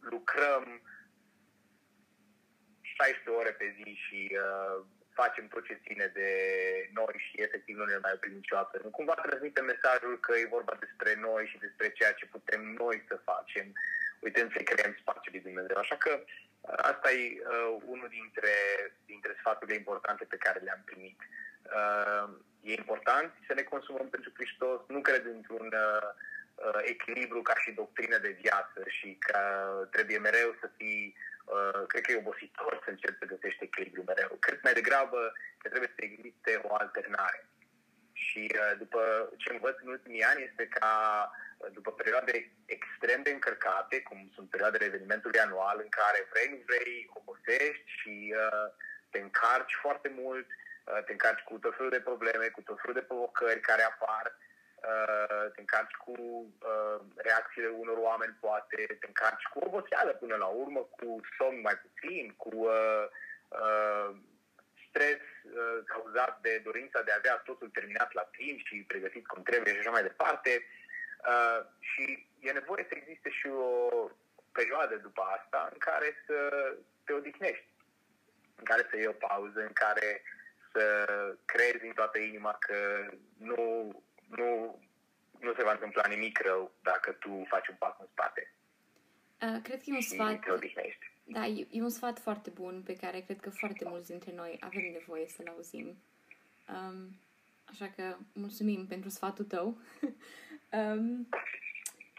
lucrăm 0.00 0.80
16 2.80 3.30
ore 3.30 3.50
pe 3.52 3.74
zi 3.76 3.94
și 3.94 4.30
uh, 4.32 4.84
facem 5.20 5.44
tot 5.48 5.64
ce 5.68 5.82
ține 5.86 6.06
de 6.20 6.30
noi 6.98 7.14
și 7.26 7.34
efectiv 7.46 7.74
nu 7.76 7.84
ne 7.84 7.98
mai 8.04 8.12
oprim 8.14 8.34
niciodată. 8.40 8.74
Nu 8.84 8.90
cumva 8.98 9.14
transmite 9.14 9.60
mesajul 9.60 10.14
că 10.26 10.32
e 10.36 10.54
vorba 10.56 10.74
despre 10.84 11.12
noi 11.26 11.42
și 11.50 11.58
despre 11.66 11.88
ceea 11.98 12.12
ce 12.18 12.34
putem 12.36 12.62
noi 12.82 12.96
să 13.08 13.26
facem, 13.30 13.66
uitând 14.26 14.48
să 14.52 14.60
creăm 14.70 14.92
spațiul 15.02 15.32
lui 15.34 15.46
Dumnezeu. 15.48 15.76
Așa 15.76 15.96
că 16.04 16.12
uh, 16.20 16.78
asta 16.90 17.08
e 17.12 17.22
uh, 17.40 17.76
unul 17.92 18.08
dintre, 18.18 18.54
dintre 19.12 19.32
sfaturile 19.40 19.76
importante 19.76 20.24
pe 20.24 20.42
care 20.44 20.58
le-am 20.66 20.82
primit. 20.90 21.18
Uh, 21.78 22.28
e 22.68 22.72
important 22.82 23.30
să 23.46 23.52
ne 23.54 23.62
consumăm 23.72 24.08
pentru 24.08 24.30
Hristos, 24.36 24.80
nu 24.94 25.00
cred 25.00 25.24
într-un 25.36 25.68
uh, 25.86 26.08
uh, 26.54 26.80
echilibru 26.92 27.40
ca 27.42 27.54
și 27.62 27.78
doctrină 27.82 28.18
de 28.18 28.36
viață 28.42 28.80
și 28.96 29.08
că 29.26 29.40
trebuie 29.94 30.18
mereu 30.18 30.50
să 30.60 30.66
fii 30.76 31.04
Uh, 31.14 31.35
cred 31.86 32.02
că 32.02 32.12
e 32.12 32.24
obositor 32.24 32.80
să 32.84 32.90
încerci 32.90 33.18
să 33.18 33.24
găsești 33.24 33.64
echilibru 33.64 34.02
mereu. 34.06 34.36
Cred 34.40 34.58
mai 34.62 34.72
degrabă 34.72 35.32
că 35.58 35.68
trebuie 35.68 35.92
să 35.96 36.02
existe 36.04 36.60
o 36.68 36.74
alternare. 36.74 37.46
Și 38.24 38.42
uh, 38.54 38.72
după 38.78 39.00
ce 39.36 39.52
învăț 39.52 39.76
în 39.82 39.88
ultimii 39.88 40.22
ani 40.22 40.42
este 40.48 40.64
ca 40.66 40.92
uh, 41.58 41.68
după 41.72 41.92
perioade 41.92 42.50
extrem 42.66 43.22
de 43.22 43.30
încărcate, 43.30 44.02
cum 44.02 44.30
sunt 44.34 44.50
perioadele 44.50 44.84
evenimentului 44.84 45.38
anual, 45.38 45.76
în 45.82 45.88
care 45.88 46.28
vrei, 46.30 46.48
nu 46.50 46.58
vrei, 46.66 47.10
obosești 47.18 47.88
și 47.98 48.34
uh, 48.36 48.66
te 49.10 49.18
încarci 49.18 49.74
foarte 49.84 50.08
mult, 50.20 50.46
uh, 50.50 51.04
te 51.04 51.12
încarci 51.12 51.46
cu 51.48 51.58
tot 51.58 51.76
felul 51.76 51.90
de 51.90 52.06
probleme, 52.10 52.46
cu 52.46 52.60
tot 52.60 52.78
felul 52.80 52.96
de 53.00 53.08
provocări 53.10 53.60
care 53.60 53.82
apar, 53.82 54.26
Uh, 54.76 55.52
te 55.52 55.60
încarci 55.60 55.94
cu 55.94 56.12
uh, 56.12 57.00
reacțiile 57.16 57.68
unor 57.68 57.96
oameni, 57.96 58.36
poate 58.40 58.96
te 59.00 59.06
încarci 59.06 59.46
cu 59.52 59.58
oboseală 59.58 60.12
până 60.12 60.36
la 60.36 60.46
urmă, 60.46 60.80
cu 60.80 61.20
somn 61.38 61.60
mai 61.60 61.76
puțin, 61.84 62.34
cu 62.36 62.50
uh, 62.54 63.04
uh, 63.48 64.10
stres 64.88 65.22
uh, 65.44 65.78
cauzat 65.84 66.38
de 66.40 66.60
dorința 66.64 67.02
de 67.02 67.12
a 67.12 67.18
avea 67.18 67.36
totul 67.36 67.68
terminat 67.68 68.12
la 68.12 68.22
timp 68.22 68.58
și 68.66 68.84
pregătit 68.88 69.26
cum 69.26 69.42
trebuie 69.42 69.72
și 69.72 69.78
așa 69.78 69.90
mai 69.90 70.02
departe. 70.02 70.64
Uh, 71.32 71.60
și 71.78 72.28
e 72.40 72.50
nevoie 72.50 72.86
să 72.88 72.94
existe 72.96 73.30
și 73.30 73.46
o 73.46 74.10
perioadă 74.52 74.94
după 74.96 75.22
asta 75.36 75.68
în 75.72 75.78
care 75.78 76.08
să 76.26 76.38
te 77.04 77.12
odihnești, 77.12 77.68
în 78.56 78.64
care 78.64 78.86
să 78.90 78.96
iei 78.96 79.14
o 79.14 79.22
pauză, 79.28 79.60
în 79.60 79.72
care 79.72 80.22
să 80.72 80.84
crezi 81.44 81.84
în 81.86 81.92
toată 81.92 82.18
inima 82.18 82.56
că 82.58 82.78
nu 83.36 83.58
nu, 84.28 84.80
nu 85.40 85.54
se 85.54 85.62
va 85.62 85.72
întâmpla 85.72 86.06
nimic 86.08 86.38
rău 86.38 86.72
dacă 86.82 87.12
tu 87.12 87.44
faci 87.48 87.68
un 87.68 87.76
pas 87.78 87.96
în 87.98 88.06
spate. 88.10 88.52
Uh, 89.42 89.62
cred 89.62 89.82
că 89.82 89.84
e 89.86 89.94
un 89.94 90.00
sfat... 90.00 90.44
Da, 91.28 91.46
e, 91.46 91.66
e 91.70 91.82
un 91.82 91.90
sfat 91.90 92.18
foarte 92.18 92.50
bun 92.50 92.82
pe 92.82 92.96
care 92.96 93.20
cred 93.20 93.40
că 93.40 93.50
foarte 93.50 93.84
mulți 93.88 94.10
dintre 94.10 94.32
noi 94.34 94.56
avem 94.60 94.92
nevoie 94.92 95.28
să-l 95.28 95.48
auzim. 95.48 95.96
Um, 96.68 97.20
așa 97.64 97.92
că 97.96 98.16
mulțumim 98.32 98.86
pentru 98.86 99.08
sfatul 99.08 99.44
tău. 99.44 99.78
um, 100.78 101.28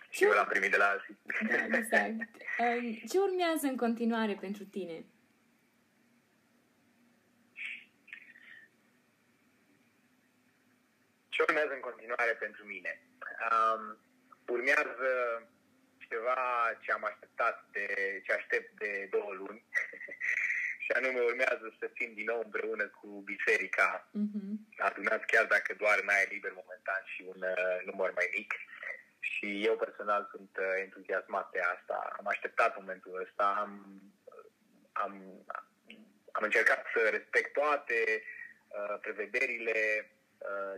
și 0.09 0.23
eu 0.23 0.31
l-am 0.31 0.45
primit 0.45 0.71
de 0.71 0.77
la 0.77 0.85
alții. 0.85 1.17
Da, 1.49 1.77
exact. 1.77 2.13
Um, 2.59 2.93
ce 3.09 3.17
urmează 3.17 3.67
în 3.67 3.75
continuare 3.75 4.33
pentru 4.33 4.63
tine? 4.63 5.05
Ce 11.37 11.45
urmează 11.47 11.73
în 11.73 11.87
continuare 11.89 12.33
pentru 12.45 12.63
mine? 12.65 13.01
Um, 13.49 13.83
urmează 14.47 15.11
ceva 16.09 16.39
ce 16.81 16.91
am 16.91 17.03
așteptat 17.03 17.65
de, 17.71 17.87
ce 18.25 18.33
aștept 18.33 18.69
de 18.81 19.07
două 19.11 19.31
luni 19.33 19.65
și 20.83 20.91
anume 20.95 21.19
urmează 21.19 21.75
să 21.79 21.89
fim 21.93 22.13
din 22.13 22.25
nou 22.25 22.41
împreună 22.43 22.85
cu 22.87 23.07
biserica, 23.31 24.09
mm-hmm. 24.19 24.51
adunați 24.77 25.25
chiar 25.25 25.45
dacă 25.45 25.73
doar 25.73 26.01
n-ai 26.01 26.25
liber 26.29 26.53
momentan 26.61 27.01
și 27.13 27.21
un 27.33 27.41
uh, 27.41 27.77
număr 27.85 28.11
mai 28.13 28.29
mic. 28.37 28.53
Și 29.19 29.65
eu 29.65 29.75
personal 29.75 30.27
sunt 30.31 30.53
uh, 30.59 30.65
entuziasmat 30.85 31.51
de 31.51 31.59
asta. 31.59 32.15
Am 32.19 32.27
așteptat 32.27 32.79
momentul 32.79 33.21
ăsta, 33.25 33.45
am, 33.63 33.71
am, 34.91 35.13
am 36.31 36.43
încercat 36.43 36.85
să 36.93 37.09
respect 37.09 37.53
toate 37.53 38.23
uh, 38.67 38.95
prevederile 39.01 39.77
Uh, 40.09 40.16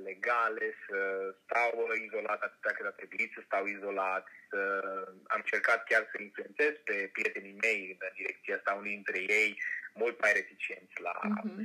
legale, 0.03 0.65
să 0.87 0.97
stau 1.43 1.71
izolat 2.05 2.41
atâta 2.41 2.71
cât 2.73 2.85
a 2.85 2.89
trebuit 2.89 3.31
să 3.33 3.41
stau 3.45 3.65
izolat, 3.65 4.25
să... 4.49 4.59
am 5.33 5.41
încercat 5.43 5.83
chiar 5.83 6.07
să 6.11 6.21
influențez 6.21 6.73
pe 6.83 7.09
prietenii 7.13 7.57
mei 7.61 7.97
în 7.99 8.07
direcția 8.15 8.55
asta, 8.55 8.73
unii 8.73 8.93
dintre 8.93 9.19
ei 9.19 9.57
mult 9.93 10.21
mai 10.21 10.33
reticenți 10.33 11.01
la 11.07 11.15
uh-huh. 11.29 11.57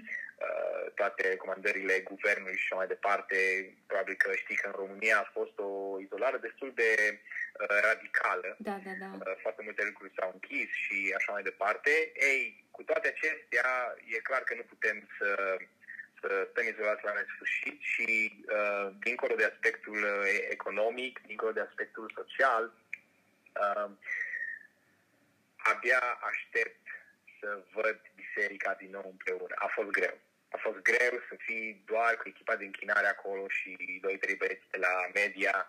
uh, 0.45 0.85
toate 0.95 1.29
recomandările 1.29 2.01
guvernului 2.11 2.57
și 2.57 2.65
așa 2.65 2.75
mai 2.77 2.87
departe. 2.87 3.37
Probabil 3.87 4.15
că 4.15 4.31
știi 4.35 4.61
că 4.61 4.67
în 4.67 4.81
România 4.83 5.17
a 5.19 5.31
fost 5.33 5.59
o 5.59 6.01
izolare 6.01 6.39
destul 6.47 6.73
de 6.75 6.91
uh, 7.13 7.77
radicală. 7.89 8.57
Da, 8.59 8.77
da, 8.87 8.95
da. 9.03 9.11
Uh, 9.15 9.37
foarte 9.45 9.63
multe 9.63 9.83
lucruri 9.85 10.17
s-au 10.17 10.31
închis 10.33 10.69
și 10.85 11.15
așa 11.17 11.33
mai 11.33 11.43
departe. 11.43 11.93
Ei, 12.31 12.65
cu 12.71 12.83
toate 12.83 13.07
acestea, 13.09 13.95
e 14.15 14.29
clar 14.29 14.43
că 14.45 14.55
nu 14.55 14.63
putem 14.73 15.09
să 15.19 15.29
să 15.84 15.84
stăm 16.51 16.67
izolați 16.69 17.05
la 17.05 17.13
nesfârșit 17.13 17.81
și 17.81 18.09
uh, 18.59 18.87
dincolo 19.07 19.35
de 19.35 19.45
aspectul 19.45 19.99
uh, 20.03 20.47
economic, 20.51 21.21
dincolo 21.27 21.53
de 21.53 21.61
aspectul 21.61 22.13
social, 22.15 22.65
uh, 23.63 23.91
abia 25.57 26.03
aștept 26.31 26.85
să 27.41 27.63
văd 27.73 28.01
biserica 28.15 28.75
din 28.75 28.91
nou 28.91 29.07
împreună. 29.11 29.55
A 29.55 29.67
fost 29.67 29.89
greu. 29.89 30.19
A 30.51 30.57
fost 30.57 30.79
greu 30.91 31.15
să 31.29 31.35
fii 31.39 31.83
doar 31.87 32.17
cu 32.17 32.29
echipa 32.29 32.57
de 32.57 32.65
închinare 32.65 33.07
acolo 33.07 33.49
și 33.49 33.99
doi, 34.03 34.19
trei 34.19 34.35
băieți 34.35 34.71
de 34.71 34.79
la 34.79 35.11
media 35.15 35.67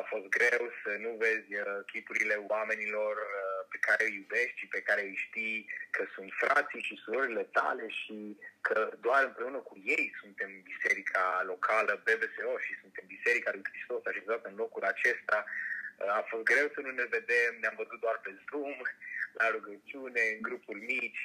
a 0.00 0.04
fost 0.12 0.26
greu 0.38 0.62
să 0.82 0.90
nu 1.04 1.10
vezi 1.24 1.52
uh, 1.54 1.78
chipurile 1.92 2.36
oamenilor 2.54 3.14
uh, 3.16 3.51
pe 3.72 3.78
care 3.86 4.02
îi 4.04 4.14
iubești 4.20 4.58
și 4.62 4.66
pe 4.74 4.80
care 4.88 5.02
îi 5.02 5.22
știi 5.26 5.58
că 5.90 6.02
sunt 6.14 6.30
frații 6.42 6.82
și 6.88 7.00
surorile 7.04 7.44
tale 7.58 7.86
și 8.00 8.18
că 8.60 8.78
doar 9.00 9.22
împreună 9.24 9.58
cu 9.58 9.76
ei 9.84 10.06
suntem 10.20 10.50
biserica 10.70 11.42
locală 11.46 11.92
BBSO 12.04 12.52
și 12.64 12.72
suntem 12.80 13.04
biserica 13.06 13.50
lui 13.52 13.68
Hristos 13.70 14.02
așezat 14.06 14.42
în 14.44 14.54
locul 14.62 14.84
acesta. 14.84 15.38
Uh, 15.44 16.08
a 16.20 16.22
fost 16.30 16.44
greu 16.50 16.66
să 16.74 16.80
nu 16.80 16.90
ne 16.90 17.06
vedem, 17.16 17.52
ne-am 17.60 17.80
văzut 17.82 18.00
doar 18.00 18.16
pe 18.24 18.32
Zoom, 18.48 18.80
la 19.40 19.46
rugăciune, 19.54 20.22
în 20.34 20.40
grupuri 20.48 20.80
mici 20.92 21.22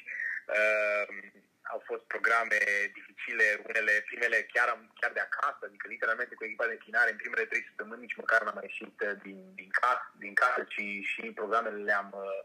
au 1.73 1.79
fost 1.89 2.03
programe 2.13 2.59
dificile, 2.97 3.47
unele, 3.67 3.93
primele 4.09 4.39
chiar, 4.53 4.67
chiar 4.99 5.11
de 5.11 5.19
acasă, 5.19 5.61
adică 5.65 5.85
literalmente 5.87 6.35
cu 6.35 6.43
echipa 6.43 6.65
de 6.65 6.77
închinare, 6.77 7.11
în 7.11 7.21
primele 7.21 7.45
trei 7.45 7.67
săptămâni 7.67 8.01
nici 8.01 8.19
măcar 8.21 8.39
n-am 8.41 8.57
mai 8.57 8.67
ieșit 8.69 8.95
uh, 9.01 9.15
din, 9.23 9.39
din, 9.59 9.69
casă, 9.81 10.07
din 10.23 10.33
casă, 10.33 10.61
ci 10.73 10.85
și 11.11 11.21
programele 11.39 11.83
le-am 11.89 12.09
uh, 12.25 12.41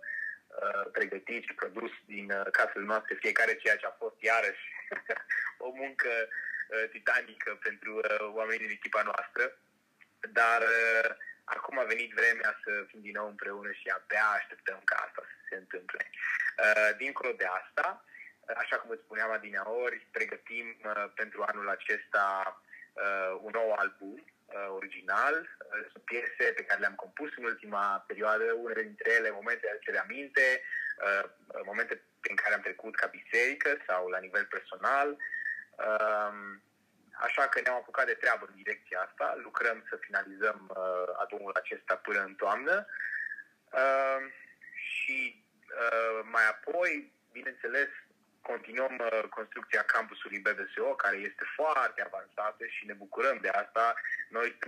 uh, 0.63 0.85
pregătit 0.97 1.43
și 1.45 1.55
produs 1.63 1.93
din 2.07 2.27
uh, 2.31 2.47
casele 2.51 2.85
noastre, 2.85 3.23
fiecare 3.25 3.55
ceea 3.63 3.77
ce 3.77 3.87
a 3.87 4.01
fost 4.03 4.17
iarăși 4.21 4.65
o 5.67 5.69
muncă 5.81 6.13
uh, 6.29 6.85
titanică 6.95 7.51
pentru 7.67 7.93
uh, 7.97 8.27
oamenii 8.39 8.67
din 8.67 8.77
echipa 8.79 9.03
noastră, 9.03 9.45
dar 10.39 10.61
uh, 10.63 11.11
acum 11.45 11.79
a 11.79 11.91
venit 11.93 12.11
vremea 12.13 12.53
să 12.65 12.71
fim 12.89 13.01
din 13.01 13.17
nou 13.19 13.29
împreună 13.29 13.71
și 13.73 13.87
abia 13.89 14.27
așteptăm 14.39 14.81
ca 14.85 14.97
asta 15.07 15.23
să 15.31 15.37
se 15.49 15.57
întâmple. 15.57 16.01
Uh, 16.65 16.91
dincolo 16.97 17.33
de 17.33 17.47
asta, 17.61 18.05
așa 18.47 18.77
cum 18.77 18.91
îți 18.91 19.03
spuneam 19.03 19.31
adineori, 19.31 20.07
pregătim 20.11 20.67
uh, 20.85 21.05
pentru 21.15 21.43
anul 21.47 21.69
acesta 21.69 22.27
uh, 22.93 23.41
un 23.43 23.51
nou 23.53 23.73
album 23.73 24.17
uh, 24.19 24.69
original. 24.79 25.35
Uh, 25.35 25.89
sunt 25.91 26.05
piese 26.05 26.53
pe 26.57 26.65
care 26.65 26.81
le-am 26.81 26.95
compus 26.95 27.31
în 27.37 27.45
ultima 27.45 28.05
perioadă, 28.07 28.53
unele 28.53 28.83
dintre 28.83 29.13
ele 29.13 29.31
momente 29.31 29.61
de 29.61 29.71
aducere 29.71 29.99
aminte, 29.99 30.63
uh, 31.05 31.25
momente 31.65 32.03
prin 32.21 32.37
care 32.37 32.55
am 32.55 32.61
trecut 32.61 32.97
ca 32.97 33.07
biserică 33.07 33.77
sau 33.87 34.09
la 34.09 34.19
nivel 34.19 34.45
personal. 34.45 35.09
Uh, 35.77 36.61
Așa 37.27 37.49
că 37.49 37.61
ne-am 37.61 37.75
apucat 37.75 38.07
de 38.07 38.21
treabă 38.23 38.45
în 38.49 38.55
direcția 38.55 39.01
asta, 39.01 39.35
lucrăm 39.43 39.85
să 39.89 39.97
finalizăm 39.97 40.59
uh, 40.69 41.15
albumul 41.17 41.53
acesta 41.55 41.95
până 41.97 42.21
în 42.25 42.35
toamnă 42.35 42.87
uh, 43.71 44.21
și 44.73 45.45
uh, 45.81 46.21
mai 46.31 46.49
apoi, 46.49 47.13
bineînțeles, 47.33 47.89
continuăm 48.51 48.95
uh, 49.01 49.23
construcția 49.37 49.83
campusului 49.83 50.45
BBSO, 50.45 50.89
care 51.05 51.17
este 51.17 51.45
foarte 51.57 52.01
avansată 52.03 52.65
și 52.75 52.87
ne 52.87 52.93
bucurăm 52.93 53.39
de 53.41 53.49
asta. 53.49 53.95
Noi, 54.29 54.59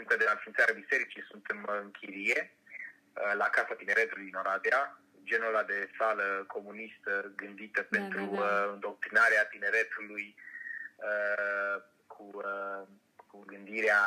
încă 0.00 0.16
de 0.16 0.24
la 0.24 0.34
înființarea 0.36 0.80
bisericii, 0.82 1.30
suntem 1.30 1.58
în 1.82 1.90
chirie 1.90 2.40
uh, 2.50 3.32
la 3.36 3.48
Casa 3.56 3.74
Tineretului 3.74 4.24
din 4.24 4.34
Oradea, 4.34 4.98
genul 5.24 5.48
ăla 5.48 5.62
de 5.62 5.90
sală 5.98 6.44
comunistă 6.46 7.32
gândită 7.36 7.80
da, 7.80 7.98
pentru 7.98 8.24
da, 8.24 8.36
da. 8.36 8.44
Uh, 8.44 8.72
îndoctrinarea 8.72 9.44
tineretului 9.46 10.36
Uh, 10.96 11.82
cu, 12.06 12.30
uh, 12.34 12.86
cu 13.26 13.44
gândirea 13.46 14.00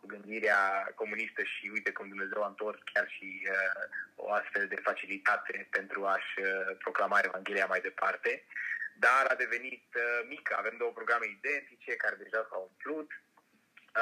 cu 0.00 0.06
gândirea 0.06 0.62
comunistă 0.94 1.42
și 1.42 1.70
uite 1.76 1.90
cum 1.92 2.08
Dumnezeu 2.08 2.42
a 2.42 2.52
întors 2.52 2.80
chiar 2.92 3.06
și 3.16 3.28
uh, 3.48 3.82
o 4.24 4.26
astfel 4.32 4.66
de 4.68 4.84
facilitate 4.88 5.68
pentru 5.70 6.00
a-și 6.14 6.34
uh, 6.40 6.76
proclama 6.78 7.20
Evanghelia 7.28 7.66
mai 7.72 7.80
departe. 7.88 8.30
Dar 9.04 9.24
a 9.28 9.34
devenit 9.44 9.86
uh, 9.94 10.20
mică. 10.34 10.52
Avem 10.56 10.74
două 10.78 10.92
programe 10.98 11.26
identice 11.26 11.92
care 12.02 12.16
deja 12.24 12.40
s-au 12.48 12.62
umplut. 12.70 13.10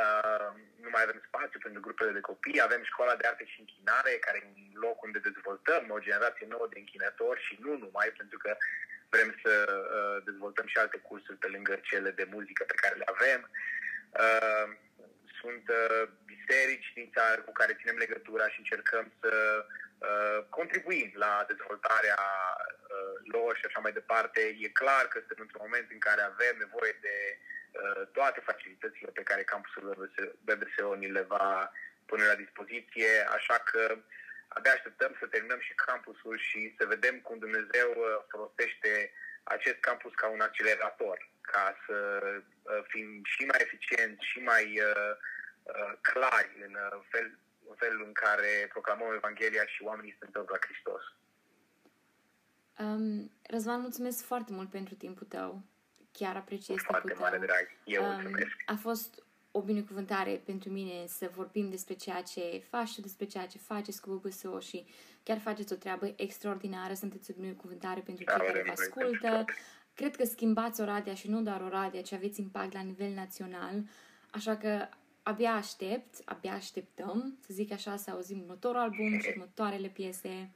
Uh, 0.00 0.48
nu 0.82 0.88
mai 0.92 1.02
avem 1.02 1.20
spațiu 1.26 1.58
pentru 1.62 1.80
grupele 1.80 2.12
de 2.18 2.26
copii. 2.30 2.66
Avem 2.68 2.82
școala 2.84 3.14
de 3.16 3.26
arte 3.26 3.44
și 3.44 3.60
închinare, 3.60 4.12
care 4.26 4.36
e 4.38 4.52
un 4.54 4.80
loc 4.86 5.02
unde 5.02 5.18
dezvoltăm 5.18 5.82
o 5.90 6.04
generație 6.06 6.46
nouă 6.54 6.66
de 6.72 6.78
închinători 6.78 7.44
și 7.46 7.54
nu 7.64 7.72
numai, 7.84 8.08
pentru 8.20 8.38
că 8.44 8.56
vrem 9.12 9.30
să 9.42 9.52
uh, 9.68 10.16
dezvoltăm 10.28 10.66
și 10.66 10.78
alte 10.78 10.98
cursuri 10.98 11.42
pe 11.42 11.48
lângă 11.54 11.74
cele 11.88 12.10
de 12.10 12.26
muzică 12.34 12.64
pe 12.64 12.80
care 12.82 12.94
le 12.94 13.06
avem. 13.14 13.40
Uh, 14.24 14.66
sunt 15.46 15.66
uh, 15.80 16.02
biserici 16.32 16.88
din 16.98 17.08
țară 17.16 17.40
cu 17.42 17.52
care 17.52 17.78
ținem 17.80 17.98
legătura 18.04 18.46
și 18.48 18.58
încercăm 18.58 19.04
să 19.20 19.32
uh, 19.66 20.38
contribuim 20.58 21.10
la 21.24 21.32
dezvoltarea 21.52 22.20
uh, 22.58 23.14
lor 23.34 23.52
și 23.56 23.66
așa 23.66 23.80
mai 23.82 23.92
departe. 24.00 24.40
E 24.64 24.78
clar 24.82 25.04
că 25.08 25.16
suntem 25.18 25.44
într-un 25.44 25.64
moment 25.66 25.88
în 25.90 26.02
care 26.06 26.22
avem 26.22 26.54
nevoie 26.64 26.94
de 27.06 27.16
uh, 27.38 28.02
toate 28.16 28.40
facilitățile 28.48 29.10
pe 29.18 29.26
care 29.28 29.50
campusul 29.52 30.10
BBSO 30.46 30.94
ni 30.94 31.10
le 31.16 31.24
va 31.34 31.72
pune 32.10 32.24
la 32.30 32.42
dispoziție, 32.44 33.10
așa 33.36 33.56
că 33.70 33.82
uh, 33.90 34.02
abia 34.56 34.72
așteptăm 34.72 35.16
să 35.20 35.26
terminăm 35.26 35.60
și 35.60 35.74
campusul 35.74 36.38
și 36.48 36.74
să 36.78 36.92
vedem 36.94 37.16
cum 37.20 37.38
Dumnezeu 37.38 37.88
uh, 37.96 38.06
folosește 38.32 39.12
acest 39.42 39.78
campus 39.88 40.12
ca 40.14 40.28
un 40.28 40.40
accelerator, 40.40 41.18
ca 41.40 41.76
să 41.86 41.96
uh, 42.24 42.80
fim 42.88 43.08
și 43.24 43.42
mai 43.44 43.60
eficienți 43.66 44.24
și 44.30 44.38
mai 44.38 44.66
uh, 44.80 45.12
clari 46.00 46.50
în, 46.66 46.76
fel, 47.10 47.38
în 47.68 47.74
felul 47.74 48.04
în 48.06 48.12
care 48.12 48.68
proclamăm 48.68 49.14
Evanghelia 49.14 49.66
și 49.66 49.82
oamenii 49.82 50.16
se 50.18 50.24
întorc 50.24 50.50
la 50.50 50.58
Hristos. 50.60 51.02
Um, 52.78 53.30
Răzvan, 53.42 53.80
mulțumesc 53.80 54.24
foarte 54.24 54.52
mult 54.52 54.70
pentru 54.70 54.94
timpul 54.94 55.26
tău. 55.26 55.62
Chiar 56.12 56.36
apreciez 56.36 56.76
Foarte 56.78 57.14
mare 57.18 57.38
drag. 57.38 57.66
Eu 57.84 58.04
um, 58.04 58.10
mulțumesc. 58.10 58.56
A 58.66 58.74
fost 58.74 59.24
o 59.50 59.62
binecuvântare 59.62 60.42
pentru 60.44 60.70
mine 60.70 61.06
să 61.06 61.30
vorbim 61.34 61.70
despre 61.70 61.94
ceea 61.94 62.22
ce 62.22 62.62
faci 62.68 62.88
și 62.88 63.00
despre 63.00 63.24
ceea 63.24 63.46
ce 63.46 63.58
faceți 63.58 64.00
cu 64.00 64.10
BBSO 64.10 64.60
și 64.60 64.86
chiar 65.22 65.38
faceți 65.38 65.72
o 65.72 65.76
treabă 65.76 66.12
extraordinară, 66.16 66.94
sunteți 66.94 67.30
o 67.30 67.40
binecuvântare 67.40 68.00
pentru 68.00 68.24
cei 68.24 68.38
care 68.38 68.62
vă 68.66 68.70
ascultă. 68.70 69.44
Cred 69.94 70.16
că 70.16 70.24
schimbați 70.24 70.80
Oradea 70.80 71.14
și 71.14 71.30
nu 71.30 71.42
doar 71.42 71.60
Oradea, 71.60 72.02
ci 72.02 72.12
aveți 72.12 72.40
impact 72.40 72.72
la 72.72 72.80
nivel 72.80 73.12
național, 73.12 73.82
așa 74.30 74.56
că 74.56 74.88
abia 75.30 75.52
aștept, 75.62 76.14
abia 76.24 76.52
așteptăm, 76.52 77.38
să 77.46 77.50
zic 77.52 77.72
așa, 77.72 77.96
să 77.96 78.10
auzim 78.10 78.38
următorul 78.40 78.80
album 78.80 79.20
și 79.20 79.28
următoarele 79.34 79.88
piese. 79.88 80.50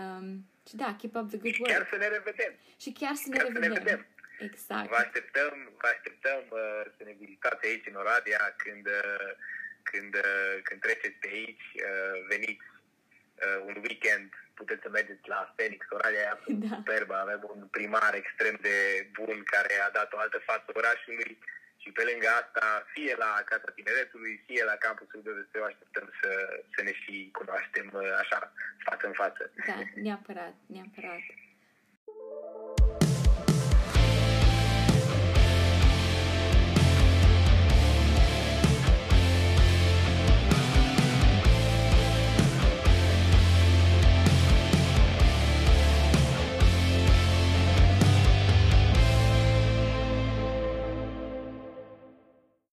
Um, 0.00 0.26
și 0.68 0.74
da, 0.82 0.96
keep 1.00 1.14
up 1.20 1.28
the 1.32 1.38
good 1.44 1.56
work. 1.58 1.70
Și 1.70 1.72
chiar 1.72 1.86
să 1.92 1.96
ne 1.96 2.08
revedem. 2.16 2.52
Și 2.82 2.90
chiar 3.00 3.14
să 3.22 3.26
ne 3.28 3.36
chiar 3.36 3.46
revedem. 3.46 3.72
Să 3.72 3.78
ne 3.78 3.78
revedem. 3.78 4.06
Exact. 4.48 4.88
Vă 4.88 5.00
așteptăm, 5.04 5.52
vă 5.80 5.88
așteptăm 5.94 6.42
uh, 6.60 6.84
să 6.96 7.02
ne 7.08 7.14
vizitați 7.22 7.66
aici 7.66 7.86
în 7.90 7.96
Oradea 8.02 8.54
când, 8.62 8.86
uh, 8.86 9.30
când, 9.90 10.12
uh, 10.14 10.54
când 10.66 10.80
treceți 10.80 11.18
pe 11.22 11.28
aici, 11.38 11.66
uh, 11.88 12.16
veniți 12.32 12.66
uh, 13.44 13.58
un 13.68 13.76
weekend, 13.86 14.28
puteți 14.54 14.82
să 14.82 14.88
mergeți 14.88 15.28
la 15.34 15.52
Phoenix, 15.56 15.80
Oradea 15.90 16.22
e 16.26 16.34
absolut 16.36 16.60
da. 16.68 16.74
superbă, 16.76 17.14
avem 17.14 17.42
un 17.54 17.62
primar 17.76 18.12
extrem 18.14 18.56
de 18.60 18.76
bun 19.18 19.38
care 19.54 19.74
a 19.86 19.90
dat 19.98 20.12
o 20.12 20.18
altă 20.18 20.38
față 20.50 20.68
orașului 20.80 21.32
și 21.82 21.90
pe 21.96 22.02
lângă 22.10 22.28
asta, 22.40 22.64
fie 22.94 23.14
la 23.24 23.30
Casa 23.50 23.70
Tineretului, 23.76 24.34
fie 24.46 24.62
la 24.70 24.76
campusul 24.84 25.20
de 25.24 25.32
VSO, 25.36 25.64
așteptăm 25.64 26.06
să, 26.20 26.30
să 26.74 26.80
ne 26.86 26.92
și 27.02 27.14
cunoaștem 27.38 27.86
uh, 27.94 28.12
așa, 28.22 28.38
față 28.86 29.04
în 29.06 29.16
față. 29.22 29.42
Da, 29.68 29.78
neapărat, 30.06 30.54
neapărat. 30.74 31.24